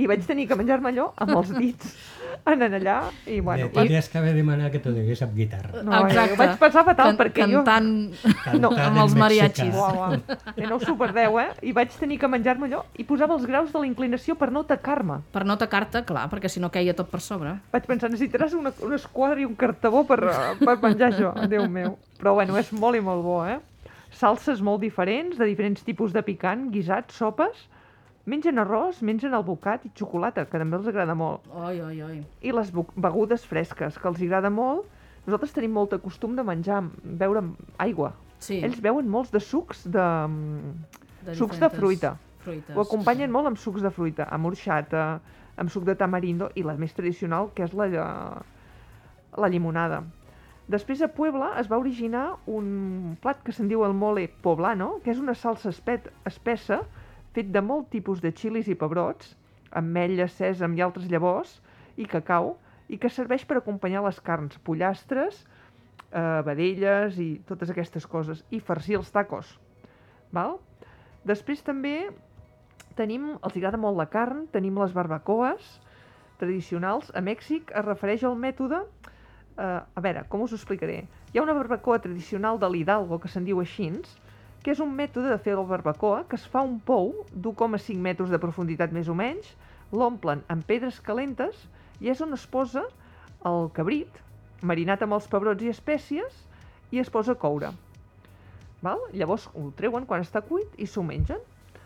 [0.00, 1.94] i vaig tenir que menjar-me allò amb els dits
[2.48, 2.94] anant allà
[3.28, 5.82] i bueno, Bé, tindries que haver demanat que t'ho digués amb guitarra.
[5.84, 7.60] no, eh, ho vaig passar fatal Can- perquè jo...
[7.62, 9.74] cantant Cantant amb en els mariachis.
[9.76, 10.16] Uau, uau.
[10.56, 11.48] Eh, no us ho perdeu, eh?
[11.62, 14.64] I vaig tenir que menjar-me allò i posava els graus de la inclinació per no
[14.64, 15.20] tacar-me.
[15.32, 17.52] per no tacar-te, clar, perquè si no queia tot per sobre.
[17.72, 21.68] Vaig pensar, necessitaràs una, una esquadra i un cartabó per, eh, per menjar això, Déu
[21.68, 21.98] meu.
[22.18, 23.58] Però bueno, és molt i molt bo, eh?
[24.12, 27.68] Salses molt diferents, de diferents tipus de picant, guisats, sopes.
[28.24, 31.46] Mengen arròs, mengen albocat i xocolata, que també els agrada molt.
[31.50, 32.18] Oi, oi, oi.
[32.46, 34.86] I les begudes fresques, que els agrada molt.
[35.26, 37.42] Nosaltres tenim molt de costum de menjar, beure
[37.82, 38.12] aigua.
[38.42, 40.06] Sí, Ells beuen molts de sucs de...
[41.26, 42.14] de sucs de fruita.
[42.46, 42.74] fruites.
[42.76, 45.20] Ho acompanyen molt amb sucs de fruita, amb orxata,
[45.58, 47.88] amb suc de tamarindo i la més tradicional, que és la,
[49.38, 50.02] la llimonada.
[50.70, 55.10] Després a Puebla es va originar un plat que se'n diu el mole poblano, que
[55.10, 56.84] és una salsa espet, espessa
[57.32, 59.34] fet de molt tipus de xilis i pebrots,
[59.72, 61.60] ametlles, sèsam i altres llavors,
[61.96, 62.56] i cacau,
[62.92, 65.44] i que serveix per acompanyar les carns, pollastres,
[66.10, 69.54] eh, vedelles i totes aquestes coses, i farcir els tacos.
[70.32, 70.58] Val?
[71.28, 72.10] Després també
[72.98, 75.78] tenim, els agrada molt la carn, tenim les barbacoes
[76.40, 77.12] tradicionals.
[77.16, 78.82] A Mèxic es refereix al mètode...
[79.52, 81.02] Eh, a veure, com us ho explicaré?
[81.32, 83.90] Hi ha una barbacoa tradicional de l'Hidalgo, que se'n diu així,
[84.62, 88.30] que és un mètode de fer la barbacoa que es fa un pou d'1,5 metres
[88.30, 89.48] de profunditat més o menys,
[89.92, 91.66] l'omplen amb pedres calentes
[92.00, 92.84] i és on es posa
[93.48, 94.20] el cabrit,
[94.62, 96.44] marinat amb els pebrots i espècies,
[96.92, 97.72] i es posa a coure.
[98.82, 99.02] Val?
[99.14, 101.40] Llavors ho treuen quan està cuit i s'ho mengen.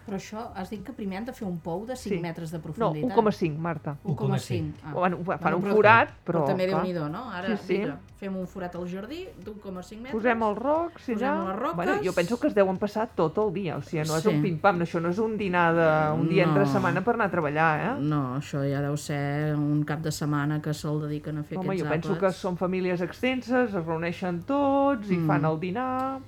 [0.07, 2.21] Però això, has dit que primer han de fer un pou de 5 Sí.
[2.23, 3.11] metres de No, profunditat.
[3.11, 3.97] 1,5, Marta.
[4.05, 4.73] 1,5.
[4.85, 4.93] Ah.
[4.93, 6.39] Bueno, fan Bueno, un però- forat, però...
[6.41, 7.25] Però també déu nhi no?
[7.33, 7.79] Ara, Sí, sí.
[7.79, 10.13] vinga, fem un forat al jardí d'1,5 metres.
[10.15, 11.49] Posem els rocs i Posem allà...
[11.49, 11.77] les roques.
[11.77, 14.29] Bueno, jo penso que es deuen passar tot el dia, o sigui, no és Sí.
[14.29, 16.21] un pim-pam, això no és un dinar de...
[16.21, 16.73] un dia entre No.
[16.73, 18.01] setmana per anar a treballar, eh?
[18.01, 21.71] No, això ja deu ser un cap de setmana que se'l dediquen a fer Home,
[21.75, 22.21] aquests jo penso àpats.
[22.21, 25.27] que són famílies extenses, es reuneixen tots i Mm.
[25.27, 26.21] fan el dinar...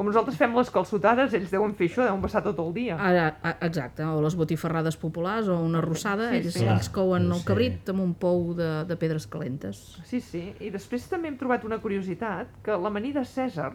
[0.00, 2.94] Com nosaltres fem les calçotades, ells deuen fer això, deuen passar tot el dia.
[2.96, 6.64] Ara, a- exacte, o les botifarrades populars o una rossada, Sí, ells, sí.
[6.64, 7.44] ells couen el Sí.
[7.44, 9.98] cabrit amb un pou de, de pedres calentes.
[10.08, 10.54] Sí, sí.
[10.60, 13.74] I després també hem trobat una curiositat, que l'amanida Cèsar,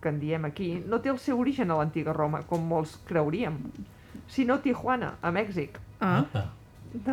[0.00, 3.58] que en diem aquí, no té el seu origen a l'antiga Roma, com molts creuríem,
[4.28, 5.76] sinó a Tijuana, a Mèxic.
[6.00, 6.52] Ah, Apa.
[6.94, 7.10] El,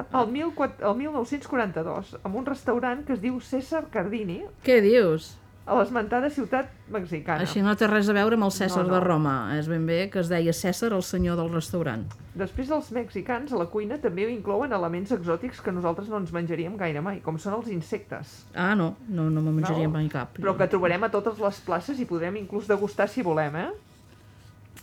[0.55, 5.33] 14, el 1942, amb un restaurant que es diu César Cardini, què dius?
[5.65, 7.45] A l'esmentada ciutat mexicana.
[7.45, 8.93] Així no té res a veure amb el Cèsar No, no.
[8.95, 9.35] de Roma.
[9.57, 12.03] És ben bé que es deia Cèsar, el senyor del restaurant.
[12.35, 16.75] Després els mexicans a la cuina també inclouen elements exòtics que nosaltres no ens menjaríem
[16.77, 20.35] gaire mai, com són els insectes, Ah, no, no, no me menjaria No, mai cap.
[20.37, 23.69] però que trobarem a totes les places i podrem inclús degustar si volem, eh?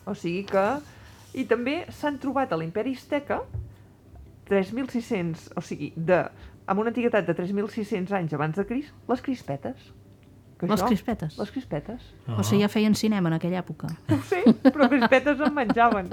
[0.06, 0.64] O sigui que...
[1.34, 3.42] I també s'han trobat a l'imperi Azteca
[4.48, 6.24] 3.600, o sigui, de
[6.66, 9.76] amb una antiguitat de 3.600 anys abans de Crist, les crispetes.
[10.60, 11.36] Que Les això- crispetes?
[11.40, 12.02] Les crispetes.
[12.36, 13.88] O sigui, ja feien cinema en aquella època.
[14.12, 16.10] Ho sé, però crispetes en menjaven.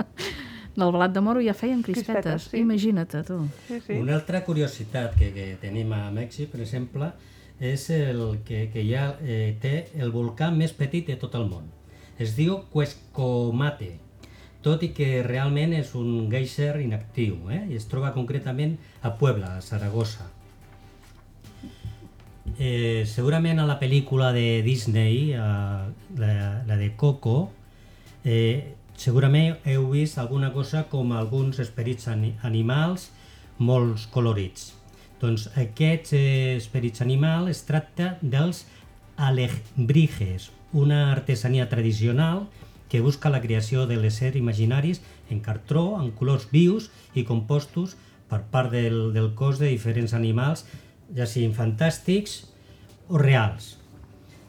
[0.78, 2.14] Del blat de moro ja feien crispetes.
[2.24, 2.60] Crispetes, sí.
[2.62, 3.40] Imagina't, tu.
[3.68, 3.94] Sí, sí.
[4.00, 7.12] Una altra curiositat que, que tenim a Mèxic, per exemple,
[7.60, 11.66] és el que, que ja eh, té el volcà més petit de tot el món.
[12.22, 13.96] Es diu Cuescomate,
[14.62, 17.64] tot i que realment és un geyser inactiu, eh?
[17.72, 20.30] i es troba concretament a Puebla, a Saragossa.
[22.56, 26.34] Eh, segurament a la pel·lícula de Disney, eh, la,
[26.66, 27.52] la de Coco,
[28.24, 33.12] eh, segurament heu vist alguna cosa com alguns esperits ani animals
[33.60, 34.72] molt colorits.
[35.22, 38.66] Doncs aquests eh, esperits animals es tracta dels
[39.18, 42.48] alebrijes, una artesania tradicional
[42.90, 47.98] que busca la creació de l'éssers imaginaris en cartró, en colors vius i compostos
[48.30, 50.66] per part del, del cos de diferents animals,
[51.16, 52.46] ja siguin fantàstics
[53.10, 53.78] o reals.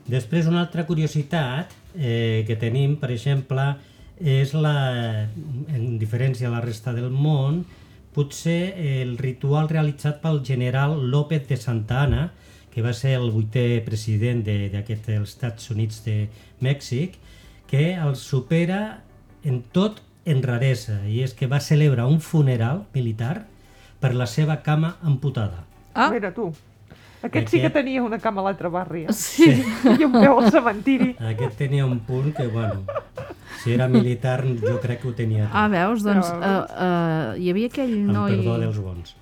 [0.08, 3.76] Després, una altra curiositat eh, que tenim, per exemple,
[4.18, 5.28] és la,
[5.70, 7.62] en diferència a la resta del món,
[8.16, 12.32] potser el ritual realitzat pel general López de Santa Anna,
[12.72, 16.28] que va ser el vuitè president de- d'aquest dels Estats Units de
[16.60, 17.14] Mèxic,
[17.68, 19.02] que el supera
[19.44, 23.46] en tot en raresa, i és que va celebrar un funeral militar
[24.00, 25.67] per la seva cama amputada.
[25.98, 26.48] Ah, Mira tu.
[27.20, 29.04] Aquest sí que Aquest- tenia una cama a l'altre barri.
[29.08, 29.12] Eh?
[29.12, 29.48] sí.
[29.98, 31.16] I un peu al cementiri.
[31.18, 32.84] Aquest tenia un punt que, bueno,
[33.64, 35.54] si era militar jo crec que ho tenia tot.
[35.58, 36.04] Ah, veus?
[36.06, 38.36] Doncs Però- uh, uh, hi havia aquell amb noi...
[38.36, 39.16] perdó dels bons.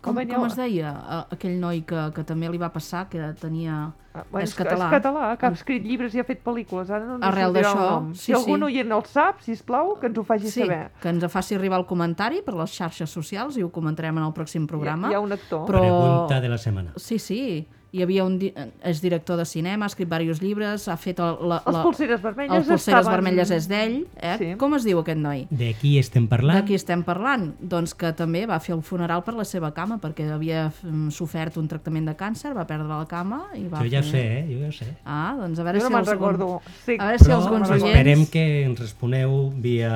[0.00, 0.90] Com, com es deia?
[1.34, 3.92] Aquell noi que, que també li va passar, que tenia...
[4.16, 4.86] Ah, bueno, és català.
[4.86, 6.88] És català, que ha escrit llibres i ha fet pel·lícules.
[6.88, 8.64] Ara no ens Arrel d'això, sí, si algun sí.
[8.70, 10.90] oient el sap, si plau, que ens ho faci Sí, saber.
[11.02, 14.32] que ens faci arribar el comentari per les xarxes socials i ho comentarem en el
[14.32, 15.08] pròxim programa.
[15.10, 15.66] Hi, ha- hi ha un actor.
[15.68, 16.92] Però- Pregunta de la setmana.
[16.96, 17.66] Sí, sí.
[17.96, 18.34] Hi havia un...
[18.38, 18.50] Di...
[18.84, 21.82] És director de cinema, ha escrit diversos llibres, ha fet el, la, Els la...
[21.86, 24.34] polseres vermelles el Polseres estaven- Vermelles és d'ell, eh?
[24.40, 24.48] Sí.
[24.60, 25.46] Com es diu aquest noi?
[25.50, 26.60] De qui estem De parlant?
[26.68, 27.46] qui estem parlant?
[27.60, 31.56] Doncs que també va fer el funeral per la seva cama, perquè havia mm, sofert
[31.56, 34.12] un tractament de càncer, va perdre la cama i va Jo ja ho fer...
[34.12, 34.44] sé, eh?
[34.52, 34.90] Jo ja ho sé.
[35.06, 36.12] Ah, doncs a veure Jo no si me'n els...
[36.12, 36.50] recordo.
[36.84, 36.96] Sí.
[37.00, 39.94] A veure si Però els bons esperem que ens responeu via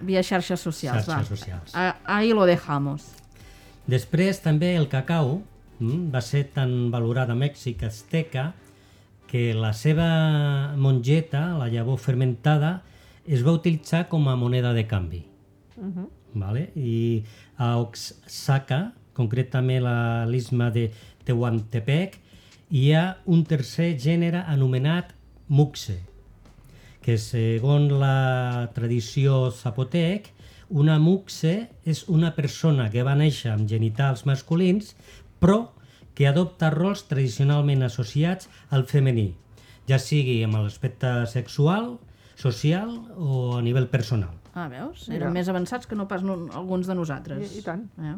[0.00, 1.36] Via xarxes socials, xarxes va.
[1.36, 1.74] socials.
[1.74, 3.10] Ah, Ahí lo dejamos.
[3.86, 5.42] Després també el cacau
[5.80, 8.52] va ser tan valorat a Mèxic azteca
[9.26, 12.82] que la seva mongeta, la llavor fermentada,
[13.26, 15.24] es va utilitzar com a moneda de canvi.
[15.76, 16.06] Mhm.
[16.34, 16.70] Vale?
[16.76, 17.22] I
[17.56, 20.90] a Oaxaca, concretament a l'istme de
[21.24, 22.18] Tehuantepec,
[22.70, 25.14] hi ha un tercer gènere anomenat
[25.48, 26.00] muxe,
[27.02, 30.30] que segons la tradició zapotec,
[30.70, 34.94] una muxe és una persona que va néixer amb genitals masculins,
[35.44, 35.58] però
[36.14, 39.34] que adopta rols tradicionalment associats al femení,
[39.90, 41.98] ja sigui amb l'aspecte sexual,
[42.38, 44.32] social o a nivell personal.
[44.54, 45.08] Ah, veus?
[45.10, 45.24] Mira.
[45.26, 47.52] Eren més avançats que no pas no, alguns de nosaltres.
[47.52, 47.84] I- i tant.
[47.98, 48.14] Eh?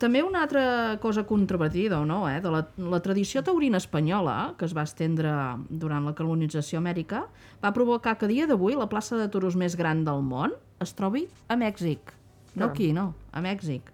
[0.00, 2.38] També una altra cosa controvertida, o no, eh?
[2.40, 5.28] de la, la tradició taurina espanyola, que es va estendre
[5.68, 7.26] durant la colonització Amèrica,
[7.60, 10.94] va provocar que a dia d'avui la plaça de toros més gran del món es
[10.96, 12.14] trobi a Mèxic.
[12.56, 13.92] No aquí, no, a Mèxic.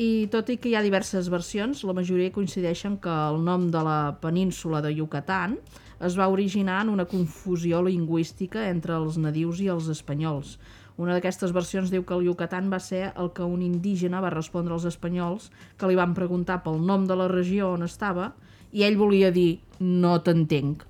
[0.00, 3.82] I tot i que hi ha diverses versions, la majoria coincideixen que el nom de
[3.84, 5.58] la península de Yucatán
[6.02, 10.56] es va originar en una confusió lingüística entre els nadius i els espanyols.
[10.96, 14.74] Una d'aquestes versions diu que el Yucatán va ser el que un indígena va respondre
[14.74, 18.32] als espanyols que li van preguntar pel nom de la regió on estava
[18.72, 20.86] i ell volia dir no t'entenc.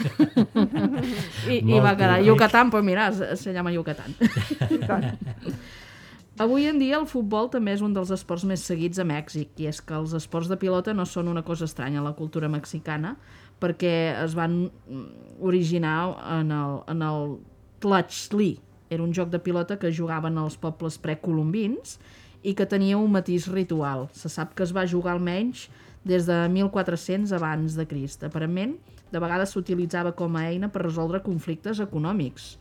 [1.50, 2.22] I, I va quedar.
[2.24, 4.14] Yucatán, pues mira, se llama Yucatán.
[6.40, 9.66] Avui en dia el futbol també és un dels esports més seguits a Mèxic i
[9.68, 13.10] és que els esports de pilota no són una cosa estranya a la cultura mexicana
[13.60, 13.90] perquè
[14.22, 15.02] es van mm,
[15.44, 15.98] originar
[16.38, 17.34] en el, en el
[17.84, 18.54] Tlaxli.
[18.88, 21.98] Era un joc de pilota que jugaven els pobles precolombins
[22.40, 24.08] i que tenia un matís ritual.
[24.16, 25.66] Se sap que es va jugar almenys
[26.08, 28.24] des de 1400 abans de Crist.
[28.24, 28.78] Aparentment,
[29.12, 32.54] de vegades s'utilitzava com a eina per resoldre conflictes econòmics.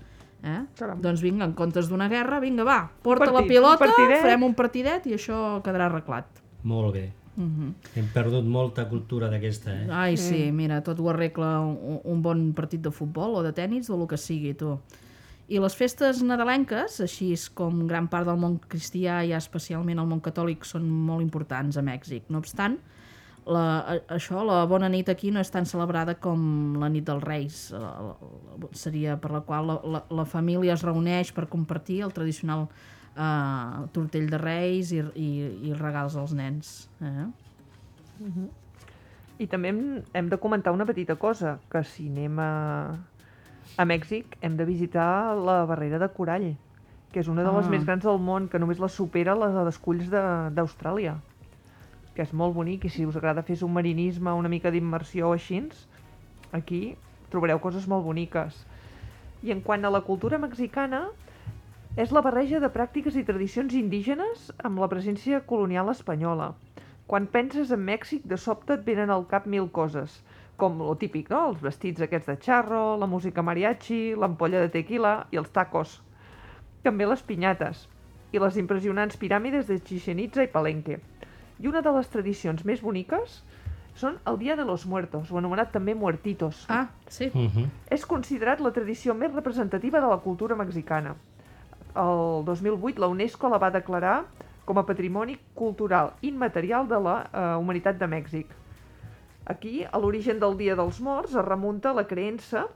[0.44, 0.62] Eh?
[0.80, 1.02] Caram.
[1.02, 4.22] Doncs vinga, en comptes d'una guerra, vinga, va, porta partit, la un pilota, partidet.
[4.22, 6.40] farem un partidet i això quedarà arreglat.
[6.64, 7.10] Molt bé.
[7.36, 7.74] Mhm.
[7.96, 9.88] Hem perdut molta cultura d'aquesta, eh?
[9.90, 13.90] Ai, sí, mira, tot ho arregla un, un bon partit de futbol o de tennis
[13.90, 14.78] o el que sigui, tu.
[15.50, 20.20] I les festes nadalenques, així com gran part del món cristià i especialment el món
[20.22, 22.28] catòlic, són molt importants a Mèxic.
[22.30, 22.78] No obstant,
[23.46, 27.72] la, això, la bona nit aquí no és tan celebrada com la nit dels Reis.
[27.72, 32.14] La, la, seria per la qual la, la, la família es reuneix per compartir el
[32.14, 32.68] tradicional
[33.16, 35.30] eh, tortell de Reis i, i,
[35.70, 36.90] i regals als nens.
[37.02, 37.28] Eh?
[39.40, 39.82] I també hem,
[40.14, 42.50] hem de comentar una petita cosa, que si anem a,
[43.80, 46.50] a Mèxic hem de visitar la barrera de corall,
[47.14, 47.70] que és una de les Ah.
[47.72, 51.16] més grans del món, que només la supera la de desculls de- d'Austràlia,
[52.16, 55.62] que és molt bonic, i si us agrada fer submarinisme, una mica d'immersió o així,
[56.52, 56.82] aquí
[57.30, 58.66] trobareu coses molt boniques.
[59.44, 61.08] I en quant a la cultura mexicana,
[61.98, 66.54] és la barreja de pràctiques i tradicions indígenes amb la presència colonial espanyola.
[67.10, 70.20] Quan penses en Mèxic, de sobte et venen al cap mil coses,
[70.62, 71.48] com lo típic, no?
[71.50, 75.96] Els vestits aquests de charro, la música mariachi, l'ampolla de tequila i els tacos.
[76.84, 77.88] També les pinyates
[78.32, 81.00] i les impressionants piràmides de Chichen Itza i Palenque.
[81.60, 83.42] I una de les tradicions més boniques
[84.00, 86.66] són el Dia de los Muertos, o anomenat també Muertitos.
[86.70, 87.32] Ah, sí.
[87.34, 87.68] Uh -huh.
[87.90, 91.16] És considerat la tradició més representativa de la cultura mexicana.
[91.96, 94.26] El 2008 la UNESCO la va declarar
[94.66, 98.46] com a Patrimoni Cultural Immaterial de la eh, Humanitat de Mèxic.
[99.46, 102.68] Aquí, a l'origen del Dia dels Morts, es remunta la creença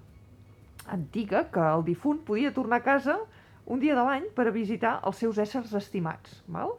[0.87, 3.19] antiga que el difunt podia tornar a casa
[3.65, 6.41] un dia de l'any per a visitar els seus éssers estimats.
[6.47, 6.73] Val?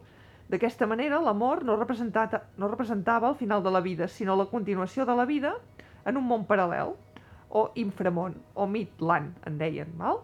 [0.49, 5.05] D'aquesta manera, la mort no, no representava el final de la vida, sinó la continuació
[5.05, 5.55] de la vida
[6.05, 6.93] en un món paral·lel,
[7.49, 9.93] o inframont, o midland, en deien.
[9.97, 10.21] Val?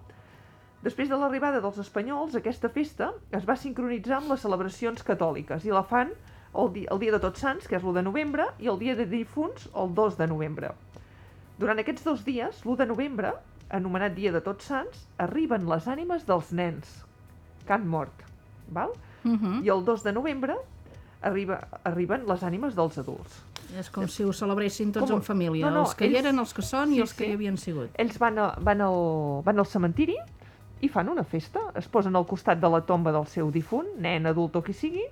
[0.85, 5.73] Després de l'arribada dels espanyols, aquesta festa es va sincronitzar amb les celebracions catòliques i
[5.73, 6.13] la fan
[6.53, 8.95] el, di el dia de Tots Sants, que és l'1 de novembre, i el dia
[8.97, 10.73] de difunts, el 2 de novembre.
[11.61, 13.35] Durant aquests dos dies, l'1 de novembre,
[13.71, 16.97] anomenat Dia de Tots Sants, arriben les ànimes dels nens
[17.67, 18.25] que han mort.
[18.73, 18.91] Val?
[19.23, 19.63] Uh -huh.
[19.65, 20.55] I el 2 de novembre
[21.21, 23.43] arriba, arriben les ànimes dels adults.
[23.77, 25.65] És com si ho celebressin tots Com- en família.
[25.69, 27.29] No, no, els que hi ells- eren, els que són Sí, i els que sí.
[27.29, 27.89] hi havien sigut.
[27.97, 30.15] Ells van, a, van, al, van al cementiri
[30.81, 31.59] i fan una festa.
[31.75, 35.03] Es posen al costat de la tomba del seu difunt, nen, adult o qui sigui,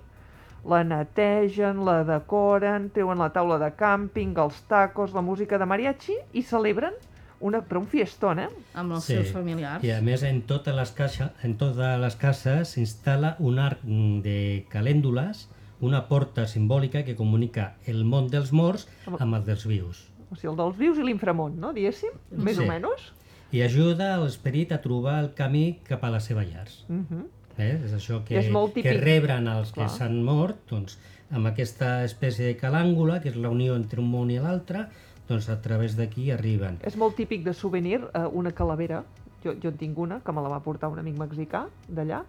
[0.64, 6.16] la netegen, la decoren, treuen la taula de càmping, els tacos, la música de mariachi
[6.32, 6.92] i celebren
[7.40, 8.48] una, però un fiestón, eh?
[8.74, 9.14] Amb els Sí.
[9.14, 9.82] seus familiars.
[9.84, 14.66] I a més en totes les, caixa, en totes les cases s'instal·la un arc de
[14.70, 15.48] calèndules,
[15.80, 18.86] una porta simbòlica que comunica el món dels morts
[19.18, 20.06] amb el dels vius.
[20.30, 21.72] O sigui, el dels vius i l'inframont, no?
[21.72, 22.62] Diguéssim, més Sí.
[22.62, 23.12] o menys.
[23.52, 26.68] I ajuda l'esperit a trobar el camí cap a la seva llar.
[26.88, 27.24] Uh -huh.
[27.58, 27.80] Eh?
[27.84, 29.90] És això que, és molt que rebren els que Clar.
[29.90, 30.98] s'han mort, doncs,
[31.30, 34.88] amb aquesta espècie de calàngula, que és la unió entre un món i l'altre,
[35.30, 36.80] doncs a través d'aquí arriben.
[36.86, 39.04] És molt típic de souvenir eh, una calavera.
[39.44, 42.24] Jo, jo en tinc una, que me la va portar un amic mexicà d'allà.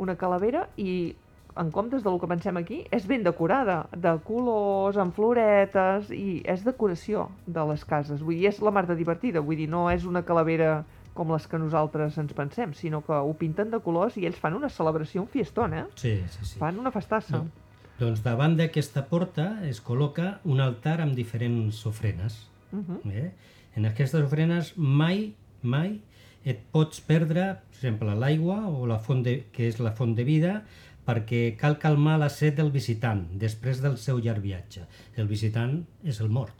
[0.00, 1.14] Una calavera i
[1.56, 6.64] en comptes del que pensem aquí, és ben decorada, de colors, amb floretes, i és
[6.64, 8.22] decoració de les cases.
[8.24, 11.44] Vull dir, és la mar de divertida, vull dir, no és una calavera com les
[11.46, 15.26] que nosaltres ens pensem, sinó que ho pinten de colors i ells fan una celebració,
[15.26, 15.84] un fiestón, eh?
[16.00, 16.56] Sí, sí, sí.
[16.62, 17.42] Fan una festassa.
[17.42, 17.61] No.
[18.02, 22.48] Doncs davant d'aquesta porta es col·loca un altar amb diferents ofrenes.
[22.72, 23.12] Uh -huh.
[23.12, 23.30] Eh?
[23.76, 26.00] En aquestes ofrenes mai, mai
[26.44, 30.24] et pots perdre, per exemple, l'aigua o la font de, que és la font de
[30.24, 30.64] vida,
[31.06, 34.82] perquè cal calmar la set del visitant després del seu llarg viatge.
[35.16, 36.54] El visitant és el mort.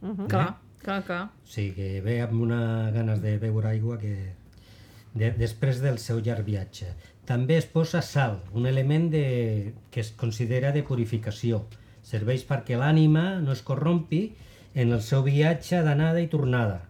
[0.00, 0.26] Uh -huh.
[0.28, 1.24] Clar, clar, clar.
[1.24, 4.34] O sigui que ve amb una ganes de beure aigua que
[5.14, 6.86] de, després del seu llarg viatge.
[7.26, 11.64] També es posa sal, un element de, que es considera de purificació.
[12.06, 14.28] Serveix perquè l'ànima no es corrompi
[14.78, 16.84] en el seu viatge d'anada i tornada.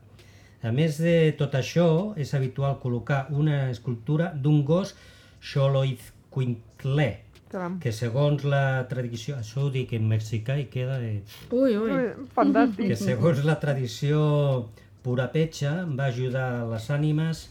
[0.66, 1.87] A més de tot això,
[2.20, 4.94] és habitual col·locar una escultura d'un gos
[5.40, 7.09] xoloizcuintlé,
[7.49, 7.79] Caram.
[7.81, 11.20] que segons la tradició, això ho dic en mexicà i queda de...
[11.51, 11.92] Ui, ui.
[11.92, 12.90] Ui, Fantàstic.
[12.90, 14.66] que segons la tradició
[15.07, 17.46] purapetxa va ajudar les ànimes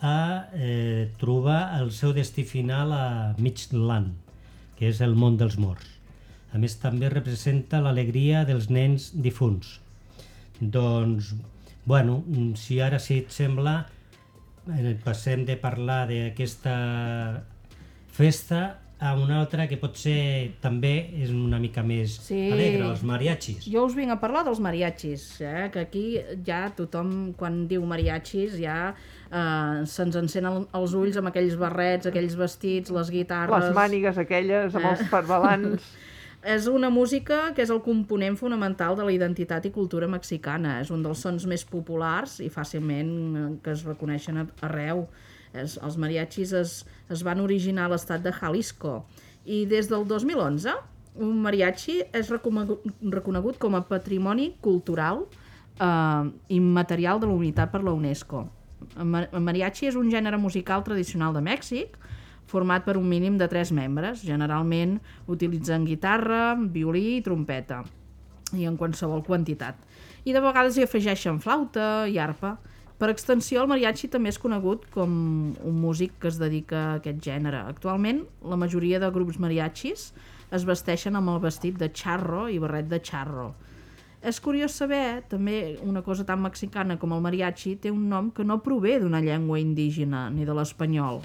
[0.00, 4.12] a eh, trobar el seu destí final a Migland,
[4.76, 5.88] que és el món dels morts.
[6.52, 9.78] A més, també representa l'alegria dels nens difunts.
[10.60, 11.34] Doncs,
[11.84, 12.22] bueno,
[12.56, 13.76] si ara, si et sembla,
[14.72, 16.76] eh, passem de parlar d'aquesta
[18.16, 18.62] festa
[18.98, 22.50] a una altra que potser també és una mica més Sí.
[22.52, 23.66] alegre, els mariachis.
[23.68, 25.68] Jo us vinc a parlar dels mariachis, eh?
[25.72, 26.04] que aquí
[26.46, 28.94] ja tothom, quan diu mariachis, ja
[29.30, 33.66] eh, se'ns encenen els ulls amb aquells barrets, aquells vestits, les guitarres...
[33.68, 35.82] Les mànigues aquelles, amb els parbalans...
[36.46, 40.76] És una música que és el component fonamental de la identitat i cultura mexicana.
[40.78, 45.08] És un dels sons més populars i fàcilment eh, que es reconeixen a- arreu.
[45.56, 46.76] És, els mariachis es,
[47.12, 49.00] es van originar a l'estat de Jalisco
[49.46, 50.74] i des del 2011
[51.16, 55.24] un mariachi és reconegut, com a patrimoni cultural
[55.80, 58.44] eh, immaterial de la unitat per la UNESCO.
[59.00, 61.96] El mariachi és un gènere musical tradicional de Mèxic,
[62.46, 64.22] format per un mínim de tres membres.
[64.26, 67.82] Generalment utilitzen guitarra, violí i trompeta,
[68.54, 69.80] i en qualsevol quantitat.
[70.26, 72.56] I de vegades hi afegeixen flauta i arpa.
[72.96, 75.10] Per extensió, el mariachi també és conegut com
[75.52, 77.60] un músic que es dedica a aquest gènere.
[77.68, 80.12] Actualment, la majoria de grups mariachis
[80.56, 83.50] es vesteixen amb el vestit de charro i barret de charro.
[84.26, 88.46] És curiós saber, també, una cosa tan mexicana com el mariachi té un nom que
[88.48, 91.20] no prové d'una llengua indígena ni de l'espanyol.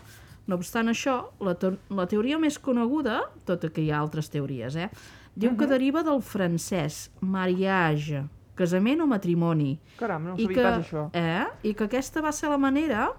[0.52, 4.28] No obstant això, la, te la teoria més coneguda, tot i que hi ha altres
[4.34, 4.90] teories, eh,
[5.36, 5.60] diu uh -huh.
[5.60, 8.26] que deriva del francès mariage,
[8.62, 9.74] casament o matrimoni.
[10.00, 11.04] Caram, no I sabia que, pas això.
[11.18, 13.10] eh, I que aquesta va ser la manera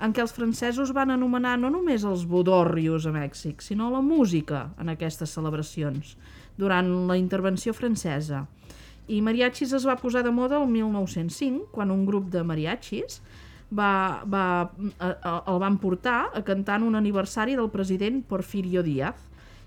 [0.00, 4.66] en què els francesos van anomenar no només els bodorrios a Mèxic, sinó la música
[4.80, 6.16] en aquestes celebracions,
[6.60, 8.42] durant la intervenció francesa.
[9.08, 13.20] I mariachis es va posar de moda el 1905, quan un grup de mariachis
[13.72, 14.44] va, va,
[14.98, 19.16] a, a, el van portar a cantar en un aniversari del president Porfirio Díaz.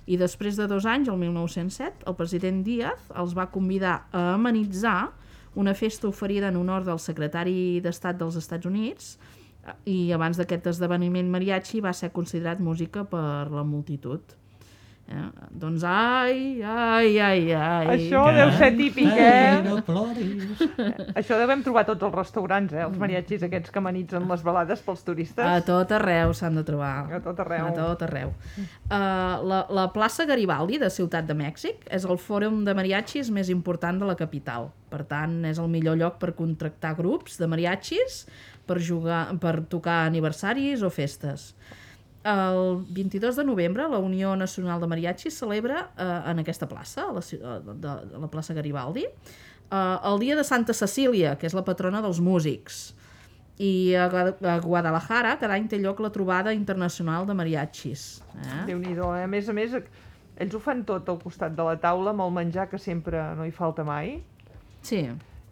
[0.10, 5.12] I després de dos anys, el 1907, el president Díaz els va convidar a amenitzar
[5.60, 9.12] una festa oferida en honor del secretari d'Estat dels Estats Units
[9.86, 14.22] i abans d'aquest esdeveniment mariachi va ser considerat música per la multitud.
[15.10, 15.22] Eh?
[15.58, 17.88] Doncs ai, ai, ai, ai...
[17.96, 19.56] Això deu ser típic, eh?
[19.56, 20.62] Ai, no ploris.
[21.18, 22.84] Això devem trobar tots els restaurants, eh?
[22.86, 25.42] Els mariachis aquests que amenitzen les balades pels turistes.
[25.42, 27.08] A tot arreu s'han de trobar.
[27.18, 27.72] A tot arreu.
[27.72, 28.36] A tot arreu.
[28.60, 33.50] Uh, la, la plaça Garibaldi de Ciutat de Mèxic és el fòrum de mariachis més
[33.50, 34.70] important de la capital.
[34.94, 38.24] Per tant, és el millor lloc per contractar grups de mariachis
[38.70, 41.56] per, jugar, per tocar aniversaris o festes.
[42.24, 47.14] El 22 de novembre la Unió Nacional de Mariachis celebra eh, en aquesta plaça, a
[47.16, 51.48] la, ci- eh, de, de la plaça Garibaldi, eh, el dia de Santa Cecília, que
[51.48, 52.90] és la patrona dels músics.
[53.60, 58.22] I a, a Guadalajara cada any té lloc la trobada internacional de mariachis.
[58.36, 58.60] Eh?
[58.70, 59.24] Déu-n'hi-do, eh?
[59.24, 59.74] A més a més,
[60.40, 63.48] ells ho fan tot al costat de la taula, amb el menjar que sempre no
[63.48, 64.20] hi falta mai,
[64.82, 65.02] Sí,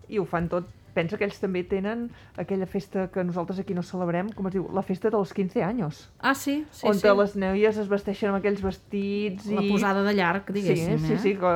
[0.07, 0.68] i ho fan tot.
[0.98, 2.08] Pensa que ells també tenen
[2.41, 6.08] aquella festa que nosaltres aquí no celebrem, com es diu, la festa dels 15 anys,
[6.20, 7.06] Ah, sí, sí, on sí.
[7.20, 9.70] les noies es vesteixen amb aquells vestits La i...
[9.70, 10.98] posada de llarg, diguéssim.
[10.98, 11.20] sí, sí, eh?
[11.28, 11.54] sí, que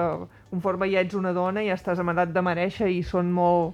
[0.52, 3.74] conforme ja ets una dona ja estàs amb edat de mereixer i són molt...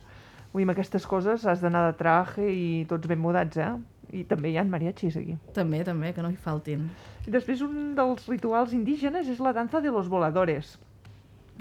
[0.55, 3.74] Ui, amb aquestes coses has d'anar de traje i tots ben mudats, eh?
[4.15, 5.36] I també hi ha mariachis aquí.
[5.53, 6.88] També, també, que no hi faltin.
[7.28, 10.78] I després un dels rituals indígenes és la danza de los voladores,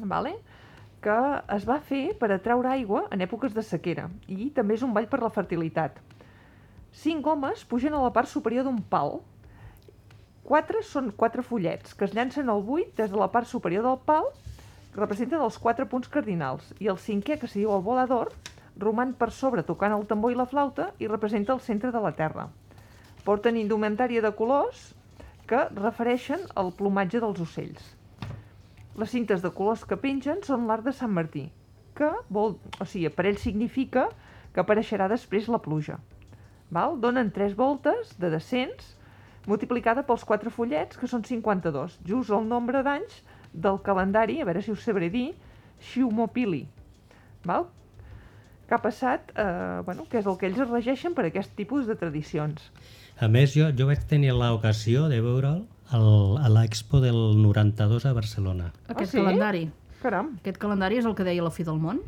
[0.06, 0.36] vale?
[1.06, 1.16] Que
[1.54, 5.06] es va fer per atraure aigua en èpoques de sequera i també és un ball
[5.06, 6.00] per la fertilitat.
[6.90, 9.20] Cinc homes pugen a la part superior d'un pal.
[10.48, 14.00] Quatre són quatre fullets que es llancen al buit des de la part superior del
[14.08, 14.26] pal,
[14.90, 18.32] que representen els quatre punts cardinals, i el cinquè, que se diu el volador,
[18.82, 22.14] roman per sobre tocant el tambor i la flauta i representa el centre de la
[22.18, 22.48] Terra.
[23.22, 24.88] Porten indumentària de colors
[25.46, 27.95] que refereixen al plomatge dels ocells.
[28.96, 31.50] Les cintes de colors que pengen són l'art de Sant Martí,
[31.96, 34.06] que vol, o sigui, per ell significa
[34.54, 35.98] que apareixerà després la pluja.
[36.72, 36.96] Val?
[37.02, 38.94] Donen tres voltes de descens
[39.46, 43.20] multiplicada pels quatre fullets, que són 52, just el nombre d'anys
[43.52, 45.28] del calendari, a veure si us sabré dir,
[45.92, 46.64] Xiumopili.
[47.46, 47.68] Val?
[48.66, 51.86] Que ha passat, eh, bueno, que és el que ells es regeixen per aquest tipus
[51.86, 52.72] de tradicions.
[53.20, 58.12] A més, jo, jo vaig tenir l'ocasió de veure'l al- a l'Expo del 92 a
[58.12, 58.72] Barcelona.
[58.88, 59.18] Aquest sí?
[59.18, 59.70] calendari.
[60.02, 62.00] Caram, Aquest calendari és el que deia la fi del món?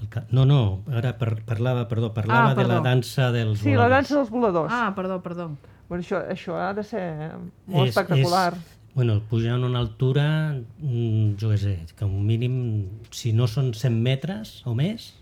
[0.00, 2.82] El ca- No, no, ara par parlava, perdó, parlava Ah, de la perdó.
[2.84, 3.92] dansa dels sí, la voladors.
[3.92, 4.72] dansa dels voladors.
[4.74, 5.50] Ah, perdó, perdó.
[5.88, 7.32] Bueno, això, això ha de ser
[7.66, 8.54] molt És- espectacular.
[8.54, 8.60] És,
[8.94, 13.46] bueno, el pujar a una altura, mm, jo què sé, que un mínim, si no
[13.46, 15.14] són 100 metres o més,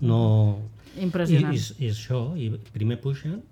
[0.00, 0.58] no...
[0.96, 1.54] I, Impressionant.
[1.54, 3.42] i, i això, i primer pugen,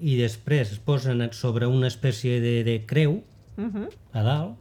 [0.00, 3.22] i després es posen sobre una espècie de, de creu,
[3.56, 3.88] Uh -huh.
[4.12, 4.56] a dalt,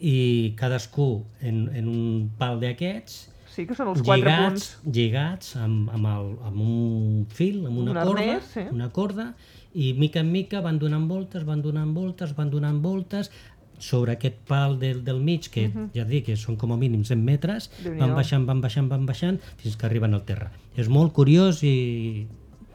[0.00, 4.94] i cadascú en, en un pal d'aquests, Sí, que són els quatre lligats, punts.
[4.96, 8.60] lligats amb, amb, el, amb un fil, amb una Un corda, arnès, sí.
[8.70, 9.34] una corda,
[9.74, 13.32] i mica en mica van donant voltes, van donant voltes, van donant voltes,
[13.80, 17.02] sobre aquest pal del, del mig, que ja et dic que són com a mínim
[17.04, 20.52] 100 metres, van baixant, van baixant, van baixant, fins que arriben al terra.
[20.76, 22.26] És molt curiós i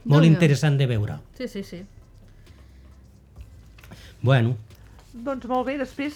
[0.06, 1.18] molt interessant de veure.
[1.38, 1.84] Sí, sí, sí.
[4.24, 4.56] Bueno,
[5.14, 6.16] Doncs molt bé, després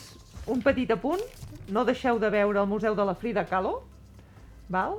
[0.49, 1.21] un petit apunt.
[1.69, 3.83] No deixeu de veure el Museu de la Frida Kahlo,
[4.73, 4.97] val?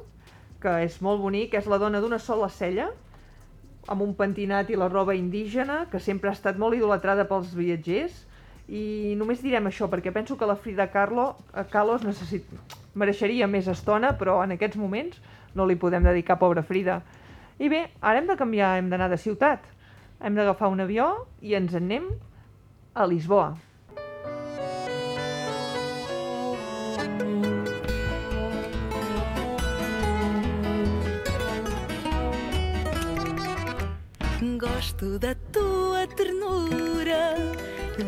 [0.62, 2.89] que és molt bonic, és la dona d'una sola cella,
[3.86, 8.24] amb un pentinat i la roba indígena, que sempre ha estat molt idolatrada pels viatgers,
[8.68, 12.47] i només direm això, perquè penso que la Frida Kahlo, eh, Kahlo es necessit...
[12.99, 15.18] mereixeria més estona, però en aquests moments
[15.55, 17.01] no li podem dedicar, pobra Frida.
[17.59, 19.65] I bé, ara hem de canviar, hem d'anar de ciutat.
[20.23, 21.09] Hem d'agafar un avió
[21.43, 22.07] i ens en anem
[22.95, 23.57] a Lisboa.
[34.59, 37.35] Gosto da tua ternura,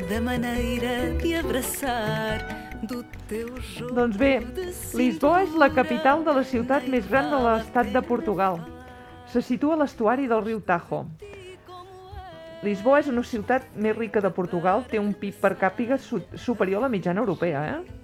[0.09, 2.39] da maneira de abraçar,
[2.83, 4.35] do teu jogo Doncs bé,
[4.95, 8.63] Lisboa és la capital de la ciutat més gran de l'estat de Portugal.
[9.31, 11.05] Se situa a l'estuari del riu Tajo.
[12.67, 16.83] Lisboa és una ciutat més rica de Portugal, té un PIB per càpita su superior
[16.83, 18.01] a la mitjana europea, eh?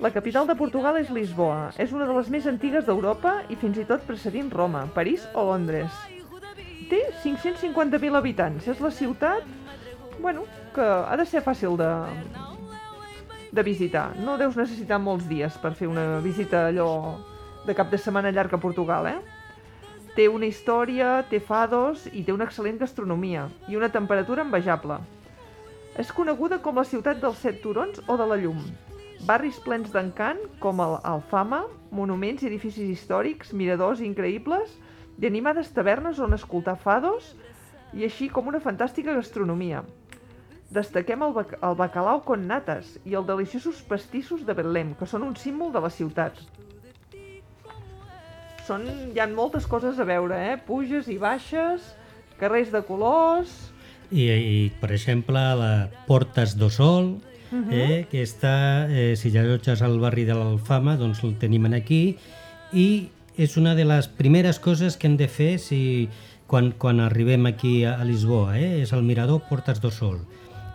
[0.00, 1.72] La capital de Portugal és Lisboa.
[1.82, 5.44] És una de les més antigues d'Europa i fins i tot precedint Roma, París o
[5.50, 5.92] Londres.
[6.90, 8.68] Té 550.000 habitants.
[8.68, 9.46] És la ciutat,
[10.20, 10.44] bueno,
[10.74, 11.92] que ha de ser fàcil de,
[13.50, 14.12] de visitar.
[14.20, 16.90] No deus necessitar molts dies per fer una visita allò
[17.66, 19.35] de cap de setmana llarg a Portugal, eh?
[20.16, 24.96] Té una història, té fados i té una excel·lent gastronomia i una temperatura envejable.
[26.00, 28.62] És coneguda com la ciutat dels set turons o de la llum.
[29.28, 34.72] Barris plens d'encant com el Alfama, monuments i edificis històrics, miradors increïbles
[35.20, 37.34] i animades tavernes on escoltar fados
[37.92, 39.84] i així com una fantàstica gastronomia.
[40.72, 45.28] Destaquem el, bac el bacalau con nates i els deliciosos pastissos de Betlem, que són
[45.28, 46.40] un símbol de la ciutat.
[48.66, 48.82] Són,
[49.14, 50.54] hi ha moltes coses a veure, eh?
[50.66, 51.92] Puges i baixes,
[52.40, 53.52] carrers de colors...
[54.10, 55.70] I, i per exemple, la
[56.06, 57.70] Portes do Sol, uh -huh.
[57.70, 62.16] eh, que està, eh, si ja allotges al barri de l'Alfama, doncs el tenim aquí,
[62.72, 66.08] i és una de les primeres coses que hem de fer si,
[66.46, 68.82] quan, quan arribem aquí a, a Lisboa, eh?
[68.82, 70.18] és el mirador Portes do Sol,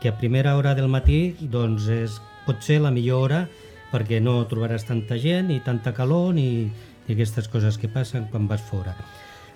[0.01, 3.47] que a primera hora del matí doncs és, pot ser la millor hora
[3.91, 6.71] perquè no trobaràs tanta gent, ni tanta calor, ni,
[7.07, 8.95] ni aquestes coses que passen quan vas fora.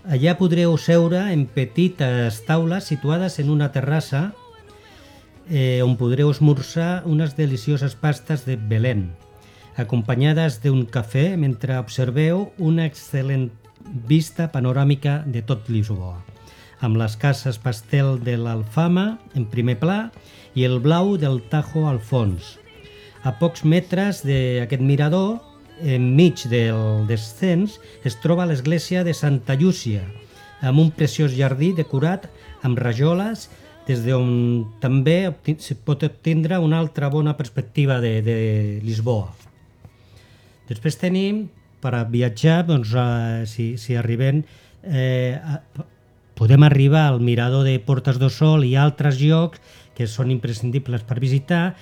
[0.06, 4.32] Allà podreu seure en petites taules situades en una terrassa
[5.50, 9.10] eh, on podreu esmorzar unes delicioses pastes de Belén,
[9.76, 13.50] acompanyades d'un cafè mentre observeu una excel·lent
[14.08, 16.18] vista panoràmica de tot Lisboa,
[16.82, 20.00] amb les cases pastel de l'Alfama en primer pla
[20.56, 22.56] i el blau del Tajo al fons.
[23.26, 25.42] A pocs metres d'aquest mirador,
[25.82, 30.04] enmig del descens, es troba l'església de Santa Llúcia,
[30.62, 32.30] amb un preciós jardí decorat
[32.64, 33.50] amb rajoles,
[33.86, 35.30] des d'on també
[35.62, 38.38] se pot obtindre una altra bona perspectiva de, de
[38.84, 39.30] Lisboa.
[40.66, 41.46] Després tenim,
[41.82, 44.42] per a viatjar, doncs, eh, si, si arribem,
[44.82, 45.62] eh, a,
[46.36, 49.62] podem arribar al mirador de Portes do Sol i altres llocs
[49.96, 51.76] que són imprescindibles per visitar,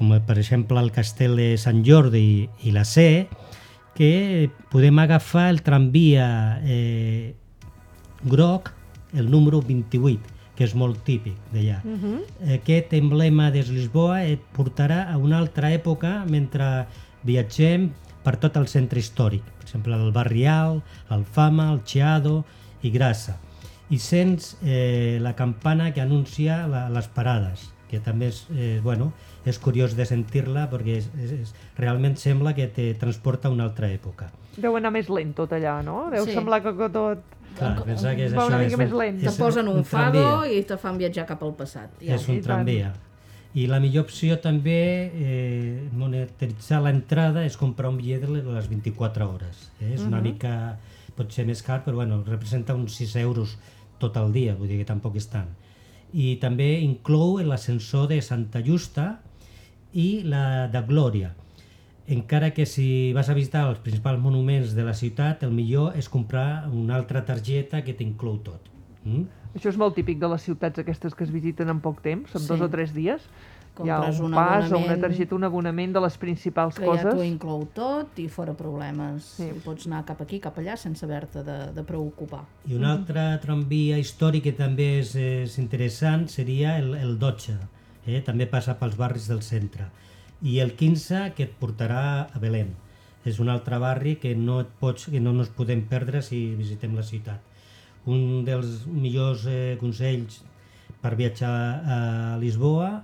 [0.00, 3.28] com per exemple el castell de Sant Jordi i la C,
[3.92, 6.26] que podem agafar el tramvia
[6.64, 7.34] eh,
[8.24, 8.70] groc,
[9.12, 11.82] el número 28, que és molt típic d'allà.
[11.84, 12.54] Uh -huh.
[12.56, 16.86] Aquest emblema de Lisboa et portarà a una altra època mentre
[17.22, 17.90] viatgem
[18.24, 22.44] per tot el centre històric, per exemple el Barrial, l'Alfama, el Chiado
[22.82, 23.36] i Grassa.
[23.90, 29.12] I sents eh, la campana que anuncia la, les parades, que també és, eh, bueno,
[29.48, 33.64] és curiós de sentir-la perquè és, és, és, realment sembla que te transporta a una
[33.64, 34.30] altra època.
[34.60, 36.08] Deu anar més lent tot allà, no?
[36.12, 36.34] Deu Sí.
[36.36, 37.18] semblar que, tot...
[37.58, 39.20] Clar, pensar que és Va una això, mica és més lent.
[39.20, 40.22] Te és posen un, tramvia.
[40.22, 41.90] fado i te fan viatjar cap al passat.
[42.00, 42.14] Ja.
[42.14, 42.92] és un I tramvia.
[43.54, 49.26] I la millor opció també, eh, monetitzar l'entrada, és comprar un bitllet de les 24
[49.26, 49.70] hores.
[49.80, 49.94] Eh?
[49.94, 50.76] És una mica,
[51.16, 53.56] pot ser més car, però bueno, representa uns 6 euros
[53.98, 55.48] tot el dia, vull dir que tampoc és tant.
[56.12, 59.20] I també inclou l'ascensor de Santa Justa
[59.92, 61.34] i la de Glòria.
[62.10, 66.08] Encara que si vas a visitar els principals monuments de la ciutat, el millor és
[66.10, 68.66] comprar una altra targeta que t'inclou tot.
[69.04, 69.28] Mm?
[69.54, 72.40] Això és molt típic de les ciutats aquestes que es visiten en poc temps, en
[72.40, 72.48] Sí.
[72.48, 73.22] dos o tres dies.
[73.80, 76.84] Hi ha Compres un un pas o una targeta, un abonament de les principals que
[76.84, 77.14] ja coses.
[77.14, 79.22] t'ho inclou tot i fora problemes.
[79.38, 79.44] Sí.
[79.44, 79.60] Sí.
[79.64, 82.42] Pots anar cap aquí, cap allà, sense haver-te de, de preocupar.
[82.66, 87.54] I un altre tramvia històric que també és, és interessant seria el, el 12,
[88.06, 88.20] eh?
[88.26, 89.88] també passa pels barris del centre.
[90.42, 92.72] I el 15 que et portarà a Belém.
[93.28, 96.96] És un altre barri que no, et pots, que no ens podem perdre si visitem
[96.96, 97.40] la ciutat.
[98.08, 100.40] Un dels millors eh, consells
[101.02, 101.52] per viatjar
[101.84, 101.98] a
[102.40, 103.02] Lisboa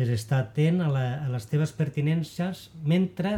[0.00, 3.36] és estar atent a, la, a les teves pertinences mentre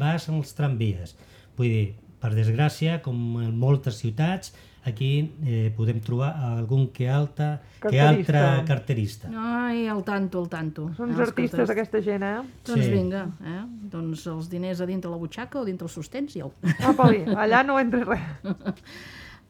[0.00, 1.16] vas als tramvies.
[1.58, 1.86] Vull dir,
[2.22, 4.54] per desgràcia, com en moltes ciutats,
[4.86, 8.64] aquí eh, podem trobar algun que, alta, que altre Carterista.
[8.64, 9.28] carterista.
[9.34, 10.88] Ai, al tanto, al tanto.
[10.96, 12.40] Són Eh, artistes, carters- aquesta gent, eh?
[12.64, 12.90] Doncs Sí.
[12.92, 13.62] vinga, eh?
[13.92, 16.52] Doncs els diners a dintre la butxaca o dintre els sostens i au.
[16.86, 18.20] Apa-li, allà no entra res.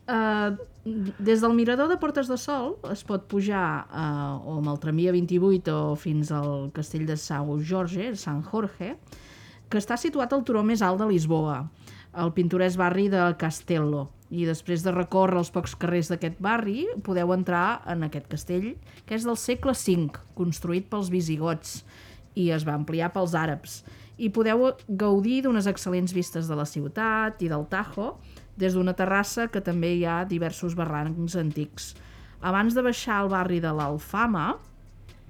[0.07, 0.55] Uh,
[1.19, 5.11] des del mirador de Portes de Sol es pot pujar uh, o amb el tramvia
[5.11, 8.93] 28 o fins al castell de São Jorge, Sant Jorge,
[9.69, 11.65] que està situat al turó més alt de Lisboa,
[12.15, 14.07] al pintoresc barri de Castello.
[14.31, 18.73] I després de recórrer els pocs carrers d'aquest barri, podeu entrar en aquest castell,
[19.07, 21.85] que és del segle V, construït pels visigots
[22.35, 23.81] i es va ampliar pels àrabs.
[24.19, 28.17] I podeu gaudir d'unes excel·lents vistes de la ciutat i del Tajo,
[28.57, 31.93] des d'una terrassa que també hi ha diversos barrancs antics.
[32.41, 34.57] Abans de baixar al barri de l'Alfama,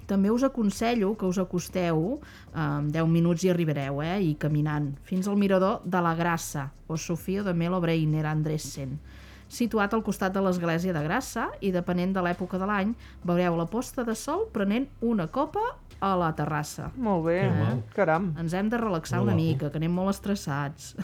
[0.06, 2.20] també us aconsello que us acosteu,
[2.54, 6.70] eh, en 10 minuts hi arribareu, eh, i caminant, fins al mirador de la Grassa,
[6.86, 8.98] o Sofia de Melo Breiner Andressen,
[9.48, 12.94] situat al costat de l'església de Grassa i depenent de l'època de l'any
[13.24, 15.62] veureu la posta de sol prenent una copa
[16.00, 16.90] a la terrassa.
[16.96, 17.74] Molt bé, eh?
[17.94, 18.32] caram.
[18.38, 19.46] Ens hem de relaxar Molt una guapo.
[19.46, 20.94] mica, que anem molt estressats.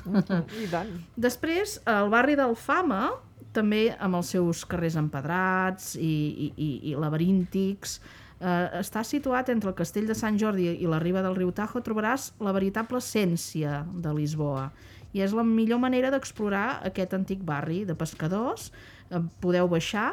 [0.60, 0.90] I tant.
[1.26, 3.12] Després, el barri d'Alfama,
[3.52, 8.00] també amb els seus carrers empedrats i, i, i, i laberíntics,
[8.42, 11.82] eh, està situat entre el castell de Sant Jordi i la riba del riu Tajo,
[11.84, 14.70] trobaràs la veritable essència de Lisboa.
[15.12, 18.70] I és la millor manera d'explorar aquest antic barri de pescadors.
[19.10, 20.12] Eh, podeu baixar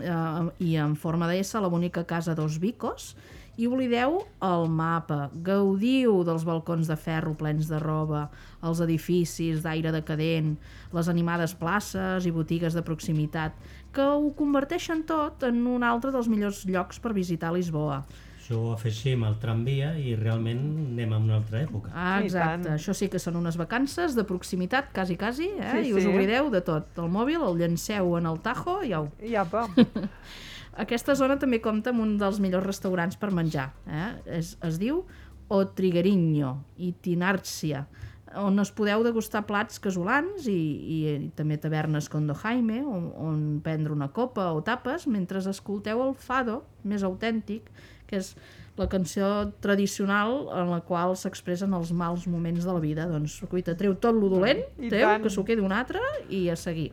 [0.00, 3.14] eh, i en forma d'S la bonica casa dos Vicos
[3.60, 8.24] i oblideu el mapa, gaudiu dels balcons de ferro plens de roba,
[8.64, 10.54] els edificis d'aire decadent,
[10.96, 13.52] les animades places i botigues de proximitat,
[13.92, 18.00] que ho converteixen tot en un altre dels millors llocs per visitar Lisboa.
[18.40, 21.92] Això ho afegim al tramvia i realment anem a una altra època.
[21.92, 22.72] Ah, exacte.
[22.72, 25.74] Això sí que són unes vacances de proximitat, quasi, quasi, eh?
[25.76, 26.10] Sí, I us sí.
[26.10, 26.88] oblideu de tot.
[26.98, 29.12] El mòbil el llanceu en el Tajo i au.
[29.22, 29.68] I apa.
[30.80, 33.70] Aquesta zona també compta amb un dels millors restaurants per menjar.
[33.86, 34.06] Eh?
[34.40, 35.04] Es, es diu
[35.50, 37.84] O Trigueriño i Tinàrcia,
[38.38, 43.10] on us podeu degustar plats casolans i, i, i també tavernes com Do Jaime, on,
[43.18, 47.66] on prendre una copa o tapes mentre escolteu el fado més autèntic,
[48.06, 48.34] que és
[48.78, 53.06] la cançó tradicional en la qual s'expressen els mals moments de la vida.
[53.10, 55.24] Doncs, cuita, treu tot lo dolent, I treu, tant.
[55.24, 56.00] que s'ho quedi un altre
[56.30, 56.92] i a seguir.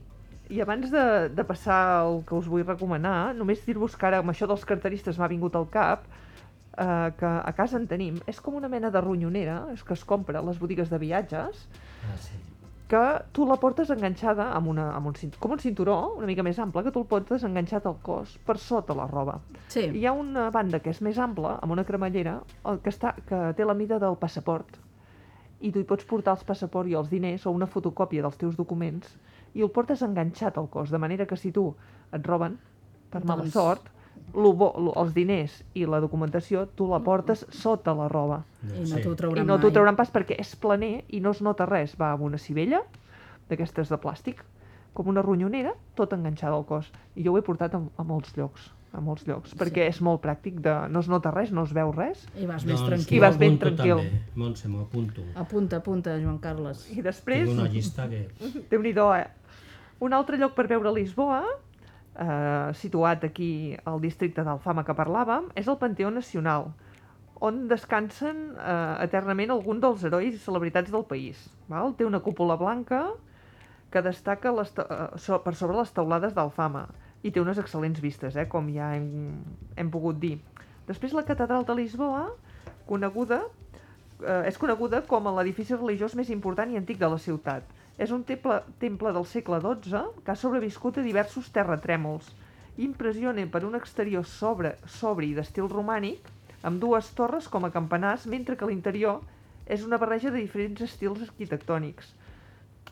[0.49, 1.03] I abans de,
[1.35, 5.17] de passar al que us vull recomanar, només dir-vos que ara amb això dels carteristes
[5.19, 6.05] m'ha vingut al cap
[6.77, 8.21] eh, que a casa en tenim.
[8.31, 11.67] És com una mena de ronyonera, és que es compra a les botigues de viatges,
[12.07, 12.37] Ah, sí.
[12.87, 13.01] que
[13.35, 16.85] tu la portes enganxada amb, una, amb un, com un cinturó una mica més ample,
[16.85, 19.41] que tu el portes enganxat al cos per sota la roba.
[19.67, 19.89] Sí.
[19.99, 23.41] Hi ha una banda que és més ampla, amb una cremallera, el que, està, que
[23.57, 24.79] té la mida del passaport.
[25.59, 28.55] I tu hi pots portar els passaports i els diners o una fotocòpia dels teus
[28.55, 29.17] documents
[29.57, 31.71] i el portes enganxat al cos, de manera que si tu
[32.13, 32.59] et roben,
[33.09, 33.89] per mala Doncs- sort,
[34.35, 38.41] lo bo, lo, els diners i la documentació tu la portes sota la roba.
[38.67, 39.01] I no Sí.
[39.01, 41.95] t'ho I trauran no t'ho trauran pas perquè és planer i no es nota res.
[41.99, 42.81] Va amb una civella,
[43.49, 44.41] d'aquestes de plàstic,
[44.93, 46.91] com una ronyonera, tot enganxada al cos.
[47.15, 50.21] I jo ho he portat a, a molts llocs, a molts llocs, perquè és molt
[50.23, 52.27] pràctic, de, no es nota res, no es veu res.
[52.35, 53.17] I vas més Doncs tranquil.
[53.17, 53.97] I vas ben tranquil.
[54.03, 54.21] També.
[54.35, 55.21] Montse, m'ho apunto.
[55.35, 56.87] Apunta, apunta, Joan Carles.
[56.91, 58.27] I després, Tinc una llista que...
[58.71, 59.27] déu-n'hi-do, eh?
[59.99, 61.41] Un altre lloc per veure Lisboa,
[62.17, 66.69] eh, situat aquí al districte d'Alfama que parlàvem, és el Panteó Nacional,
[67.41, 71.47] on descansen eh, eternament alguns dels herois i celebritats del país.
[71.69, 71.93] Val?
[71.97, 73.07] Té una cúpula blanca
[73.91, 76.87] que destaca les eh, so, per sobre les teulades d'Alfama
[77.25, 79.09] i té unes excel·lents vistes, eh, com ja hem,
[79.77, 80.37] hem pogut dir.
[80.87, 82.27] Després la catedral de Lisboa,
[82.87, 83.41] coneguda,
[84.21, 87.76] eh, és coneguda com l'edifici religiós més important i antic de la ciutat.
[87.97, 92.29] És un temple, temple del segle XII que ha sobreviscut a diversos terratrèmols.
[92.77, 96.29] Impressiona per un exterior sobre, sobri d'estil romànic,
[96.61, 99.23] amb dues torres com a campanars, mentre que l'interior
[99.65, 102.13] és una barreja de diferents estils arquitectònics.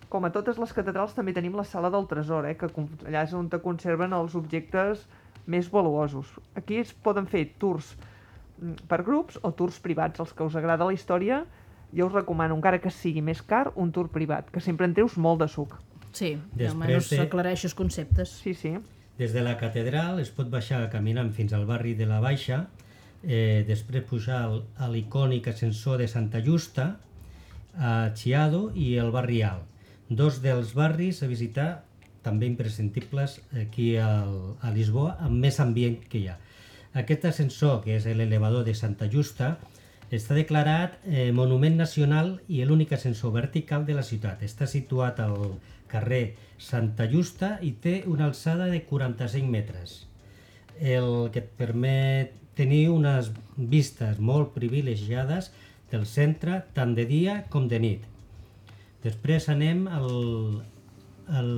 [0.10, 3.34] Com a totes les catedrals també tenim la sala del tresor, eh, que allà és
[3.34, 5.06] on te conserven els objectes
[5.46, 6.34] més valuosos.
[6.58, 10.20] Aquí es poden fer tours mm, per grups o tours privats.
[10.20, 11.44] Els que us agrada la història,
[11.94, 15.18] jo us recomano, encara que sigui més car, un tour privat, que sempre en treus
[15.18, 15.76] molt de suc.
[16.16, 18.30] Sí, Després almenys de- aclareixes conceptes.
[18.42, 18.74] Sí, sí.
[19.18, 22.68] Des de la catedral es pot baixar caminant fins al barri de la Baixa,
[23.24, 26.98] eh, després pujar al, a l'icònic ascensor de Santa Justa,
[27.78, 29.64] a Chiado i el barri Alt.
[30.10, 31.84] Dos dels barris a visitar
[32.24, 36.38] també imprescindibles aquí al, a Lisboa, amb més ambient que hi ha.
[36.96, 39.58] Aquest ascensor, que és l'elevador de Santa Justa,
[40.14, 44.44] està declarat eh, Monument Nacional i l'únic ascensor vertical de la ciutat.
[44.46, 45.58] Està situat al
[45.90, 50.06] carrer Santa Justa i té una alçada de 45 metres,
[50.80, 55.52] el que et permet tenir unes vistes molt privilegiades
[55.92, 58.06] del centre tant de dia com de nit.
[59.04, 60.10] Després anem al,
[61.28, 61.52] al,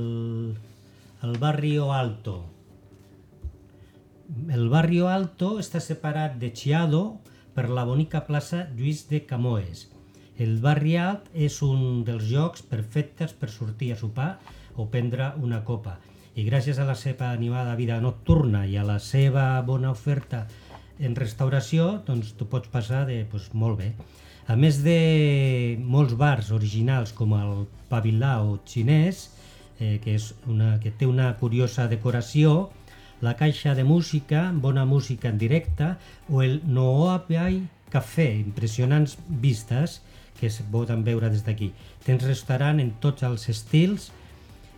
[1.23, 2.41] el Barrio Alto.
[4.51, 7.21] El Barrio Alto està separat de Chiado
[7.57, 9.87] per la bonica plaça Lluís de Camoes.
[10.37, 14.27] El barri alt és un dels llocs perfectes per sortir a sopar
[14.77, 15.95] o prendre una copa.
[16.37, 20.43] I gràcies a la seva animada vida nocturna i a la seva bona oferta
[21.01, 23.89] en restauració, doncs tu pots passar de, doncs, molt bé.
[24.45, 24.99] A més de
[25.81, 29.31] molts bars originals com el Pavilao xinès,
[29.79, 32.69] eh, que, és una, que té una curiosa decoració,
[33.21, 35.95] la caixa de música, bona música en directe,
[36.29, 40.01] o el Nooapai Café, impressionants vistes
[40.37, 41.71] que es poden veure des d'aquí.
[42.05, 44.11] Tens restaurant en tots els estils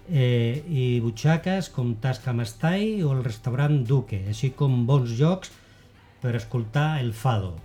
[0.08, 5.52] eh, i butxaques com Tasca Mastai o el restaurant Duque, així com bons llocs
[6.22, 7.58] per escoltar el fado.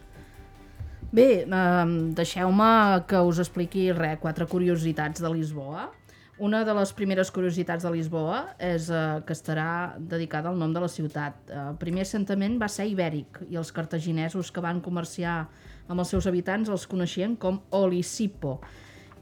[1.14, 1.84] Bé, eh,
[2.18, 2.70] deixeu-me
[3.06, 5.90] que us expliqui res, quatre curiositats de Lisboa.
[6.38, 10.80] Una de les primeres curiositats de Lisboa és eh, que estarà dedicada al nom de
[10.82, 11.36] la ciutat.
[11.46, 15.44] Eh, el primer assentament va ser ibèric i els cartaginesos que van comerciar
[15.86, 18.56] amb els seus habitants els coneixien com Olisipo.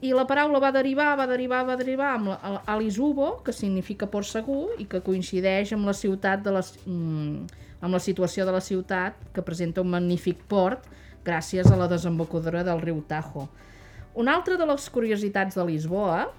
[0.03, 4.27] I la paraula va derivar, va derivar, va derivar amb la- Alisubo, que significa port
[4.27, 7.47] segur i que coincideix amb la ciutat de les, mm,
[7.83, 10.89] amb la situació de la ciutat que presenta un magnífic port
[11.25, 13.51] gràcies a la desembocadura del riu Tajo.
[14.15, 16.33] Una altra de les curiositats de Lisboa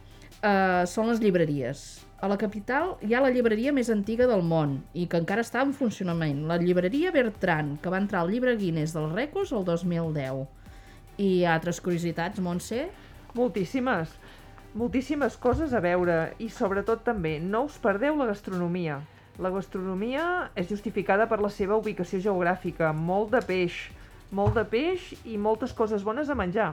[0.43, 2.03] eh, són les llibreries.
[2.23, 5.63] A la capital hi ha la llibreria més antiga del món i que encara està
[5.63, 10.45] en funcionament, la llibreria Bertran, que va entrar al llibre Guinness dels Rècords el 2010.
[11.23, 12.87] I altres curiositats, Montse?
[13.35, 14.13] Moltíssimes.
[14.73, 19.01] Moltíssimes coses a veure i sobretot també no us perdeu la gastronomia.
[19.41, 20.23] La gastronomia
[20.55, 23.77] és justificada per la seva ubicació geogràfica, molt de peix,
[24.31, 26.71] molt de peix i moltes coses bones a menjar.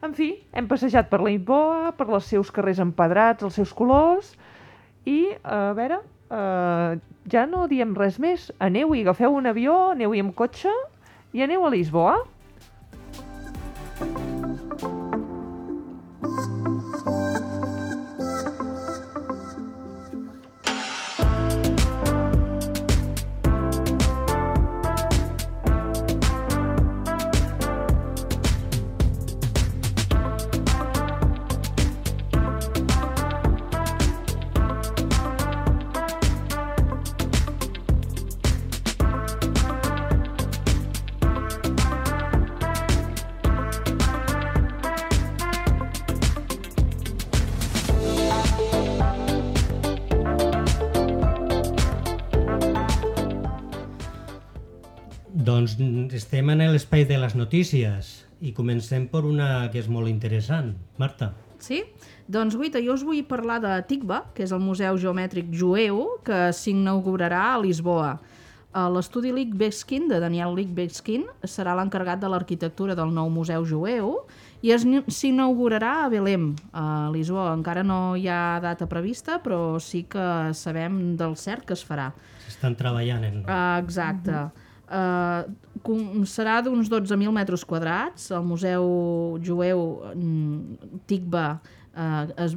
[0.00, 4.32] En fi, hem passejat per la Lisboa, per els seus carrers empedrats, els seus colors
[5.04, 6.00] i, a veure,
[6.32, 6.94] eh,
[7.32, 8.48] ja no diem res més.
[8.64, 10.72] Aneu-hi, agafeu un avió, aneu-hi amb cotxe
[11.36, 12.16] i aneu a Lisboa.
[56.30, 58.08] Estem en l'espai de les notícies
[58.38, 60.76] i comencem per una que és molt interessant.
[60.94, 61.32] Marta.
[61.58, 61.80] Sí?
[62.30, 66.52] Doncs guaita, jo us vull parlar de Tikva, que és el Museu Geomètric Jueu, que
[66.54, 68.12] s'inaugurarà a Lisboa.
[68.70, 74.20] Eh, L'estudi Lichbeskin, de Daniel Lichbeskin, serà l'encarregat de l'arquitectura del nou Museu Jueu
[74.62, 77.50] i s'inaugurarà a Belém, a Lisboa.
[77.58, 82.12] Encara no hi ha data prevista, però sí que sabem del cert que es farà.
[82.46, 83.46] S'estan treballant en...
[83.82, 84.46] Exacte.
[84.46, 88.30] Uh, com, serà d'uns 12.000 metres quadrats.
[88.34, 89.84] El Museu Jueu
[90.14, 92.56] mm, Tikva uh, es,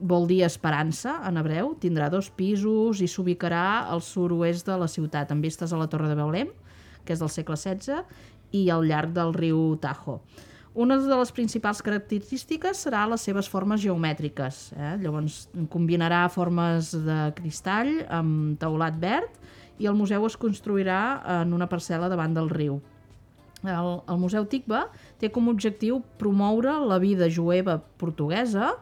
[0.00, 1.74] vol dir esperança en hebreu.
[1.80, 6.10] Tindrà dos pisos i s'ubicarà al sud-oest de la ciutat, amb vistes a la Torre
[6.10, 6.52] de Belém,
[7.06, 8.02] que és del segle XVI,
[8.58, 10.20] i al llarg del riu Tajo.
[10.78, 14.68] Una de les principals característiques serà les seves formes geomètriques.
[14.76, 14.92] Eh?
[15.02, 19.47] Llavors, combinarà formes de cristall amb teulat verd
[19.78, 21.00] i el museu es construirà
[21.40, 22.80] en una parcel·la davant del riu.
[23.66, 24.84] El, el Museu Tikva
[25.18, 28.76] té com a objectiu promoure la vida jueva portuguesa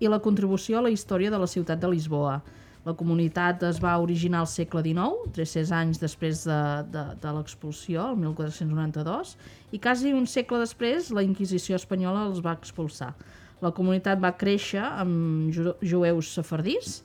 [0.00, 2.40] i la contribució a la història de la ciutat de Lisboa.
[2.82, 6.58] La comunitat es va originar al segle XIX, 300 anys després de,
[6.90, 9.36] de, de l'expulsió, el 1492,
[9.70, 13.12] i quasi un segle després la Inquisició espanyola els va expulsar.
[13.62, 17.02] La comunitat va créixer amb ju jueus sefardís,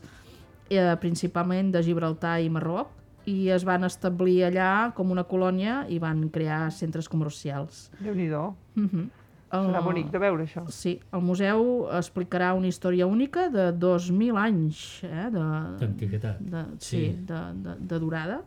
[0.72, 2.97] eh, principalment de Gibraltar i Marroc,
[3.28, 7.90] i es van establir allà com una colònia i van crear centres comercials.
[8.00, 8.44] Déu-n'hi-do.
[8.78, 9.08] Uh -huh.
[9.48, 10.66] Serà bonic de veure això.
[10.70, 15.44] Sí, el museu explicarà una història única de 2.000 anys eh, de,
[15.80, 16.40] D'antiguitat.
[16.40, 17.26] de, sí, Sí.
[17.26, 18.42] de, de, de durada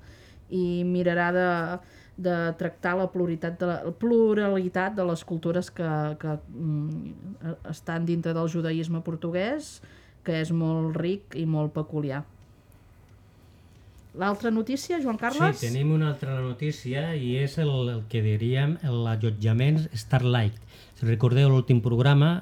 [0.51, 1.79] i mirarà de,
[2.19, 7.15] de tractar la pluralitat de, la, pluralitat de les cultures que, que mm,
[7.71, 9.81] estan dintre del judaïsme portuguès,
[10.23, 12.25] que és molt ric i molt peculiar.
[14.19, 15.59] L'altra notícia, Joan Carles?
[15.61, 20.57] Sí, tenim una altra notícia i és el, el que diríem l'allotjament Starlight.
[20.99, 22.41] Si recordeu l'últim programa,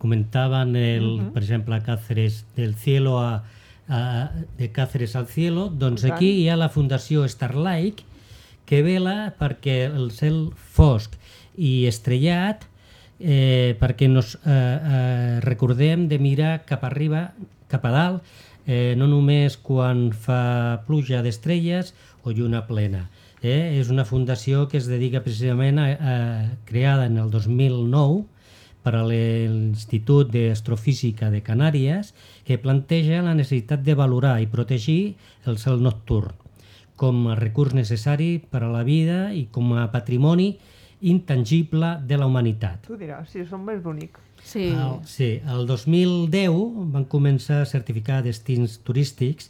[0.00, 3.42] comentaven, el, per exemple, a Cáceres, del cielo a,
[3.88, 8.00] uh, de Cáceres al cielo, doncs aquí hi ha la Fundació Starlight
[8.64, 11.18] que vela perquè el cel fosc
[11.58, 12.64] i estrellat
[13.20, 17.30] eh, perquè nos eh, eh, recordem de mirar cap arriba,
[17.68, 18.36] cap a dalt,
[18.70, 21.90] eh, no només quan fa pluja d'estrelles
[22.22, 23.08] o lluna plena.
[23.42, 23.80] Eh?
[23.80, 26.16] És una fundació que es dedica precisament a, a
[26.68, 28.22] creada en el 2009
[28.84, 32.14] per a l'Institut d'Astrofísica de Canàries
[32.46, 35.16] que planteja la necessitat de valorar i protegir
[35.50, 36.36] el cel nocturn
[37.00, 40.52] com a recurs necessari per a la vida i com a patrimoni
[41.00, 42.84] intangible de la humanitat.
[42.84, 44.18] Tu diràs, si són més bonic.
[44.50, 49.46] Sí, El, sí, el 2010 van començar a certificar destins turístics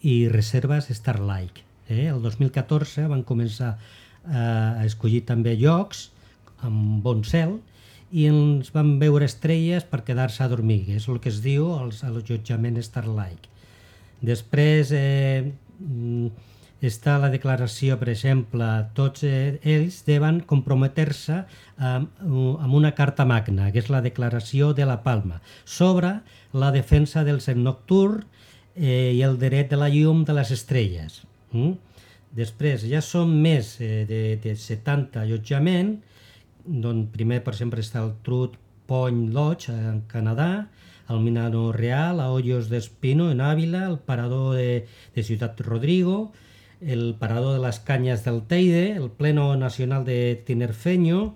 [0.00, 1.60] i reserves Starlight.
[1.92, 2.06] Eh?
[2.08, 6.06] El 2014 van començar eh, a escollir també llocs
[6.64, 7.58] amb bon cel
[8.08, 12.00] i ens van veure estrelles per quedar-se a dormir, és el que es diu als
[12.08, 13.50] allotjament Starlight.
[14.24, 15.52] Després eh,
[16.86, 21.40] està la declaració, per exemple, tots eh, ells deuen comprometre-se
[21.82, 22.22] amb,
[22.78, 26.20] una carta magna, que és la declaració de la Palma, sobre
[26.52, 28.22] la defensa del cel nocturn
[28.76, 31.22] eh, i el dret de la llum de les estrelles.
[31.50, 31.74] Mm?
[32.38, 36.04] Després, ja són més eh, de, de 70 allotjaments,
[36.68, 40.68] d'on primer, per exemple, està el Truth Point Lodge en Canadà,
[41.08, 46.32] el Minano Real, a Hoyos d'Espino en Ávila, el Parador de, de Ciutat Rodrigo,
[46.80, 51.34] el Parador de les Canyes del Teide, el Pleno Nacional de Tinerfeño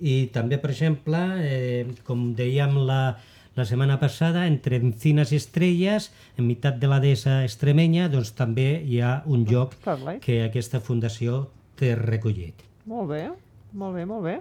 [0.00, 3.18] i també, per exemple, eh, com dèiem la,
[3.56, 8.80] la setmana passada, entre Encinas i Estrelles, en meitat de la dehesa extremenya, doncs també
[8.86, 9.76] hi ha un lloc
[10.24, 11.44] que aquesta fundació
[11.76, 12.64] té recollit.
[12.88, 13.26] Molt bé,
[13.72, 14.40] molt bé, molt bé.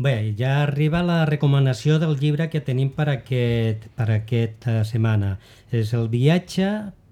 [0.00, 5.34] Bé, ja arriba la recomanació del llibre que tenim per aquest, per aquesta setmana.
[5.76, 6.68] És El viatge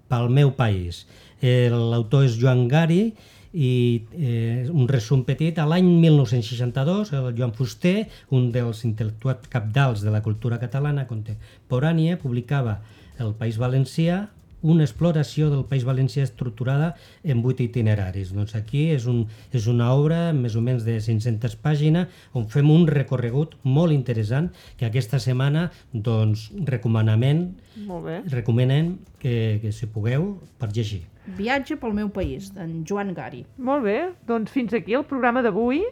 [0.09, 1.03] pel meu país.
[1.43, 3.11] L'autor és Joan Gari
[3.53, 3.69] i
[4.17, 5.61] eh, un resum petit.
[5.61, 12.17] A l'any 1962, el Joan Fuster, un dels intel·lectuals capdals de la cultura catalana contemporània,
[12.17, 12.79] publicava
[13.21, 14.23] El País Valencià,
[14.61, 16.93] una exploració del País Valencià estructurada
[17.23, 18.33] en vuit itineraris.
[18.35, 22.69] Doncs aquí és, un, és una obra més o menys de 500 pàgines on fem
[22.71, 27.47] un recorregut molt interessant que aquesta setmana doncs, recomanament,
[27.87, 28.19] Molt bé.
[28.33, 31.05] recomanem que, que si pugueu per llegir.
[31.37, 33.43] Viatge pel meu país, d'en Joan Gari.
[33.57, 33.97] Molt bé,
[34.27, 35.83] doncs fins aquí el programa d'avui.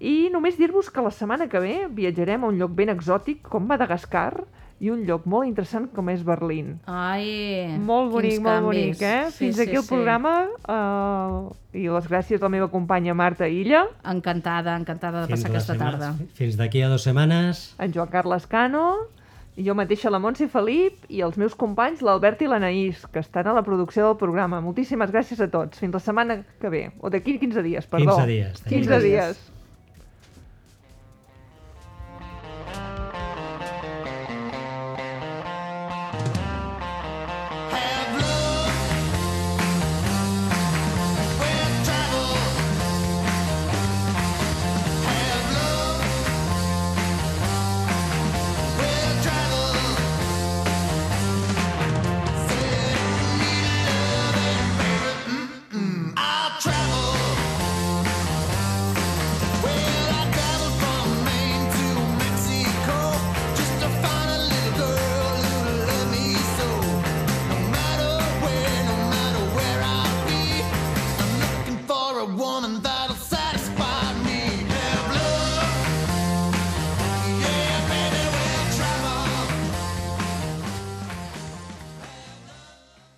[0.00, 3.66] I només dir-vos que la setmana que ve viatjarem a un lloc ben exòtic com
[3.68, 4.44] Madagascar
[4.80, 6.78] i un lloc molt interessant com és Berlín.
[6.88, 8.80] Ai, Molt bonic, quins molt canvis.
[8.96, 9.30] bonic, eh?
[9.30, 9.88] Sí, Fins sí, aquí el sí.
[9.92, 10.32] programa
[10.68, 15.50] uh, i les gràcies a la meva companya Marta Illa, Encantada, encantada de Fins passar
[15.52, 16.32] aquesta setmana- tarda.
[16.34, 17.74] Fins d'aquí a dues setmanes.
[17.78, 18.86] en Joan Carles Cano,
[19.56, 23.46] i jo mateixa la Montse Felip i els meus companys l'Albert i l'Anaïs, que estan
[23.48, 24.62] a la producció del programa.
[24.64, 25.78] Moltíssimes gràcies a tots.
[25.78, 28.16] Fins la setmana que ve, o d'aquí 15 dies, perdó.
[28.16, 28.62] 15 dies.
[28.62, 29.50] 15 dies.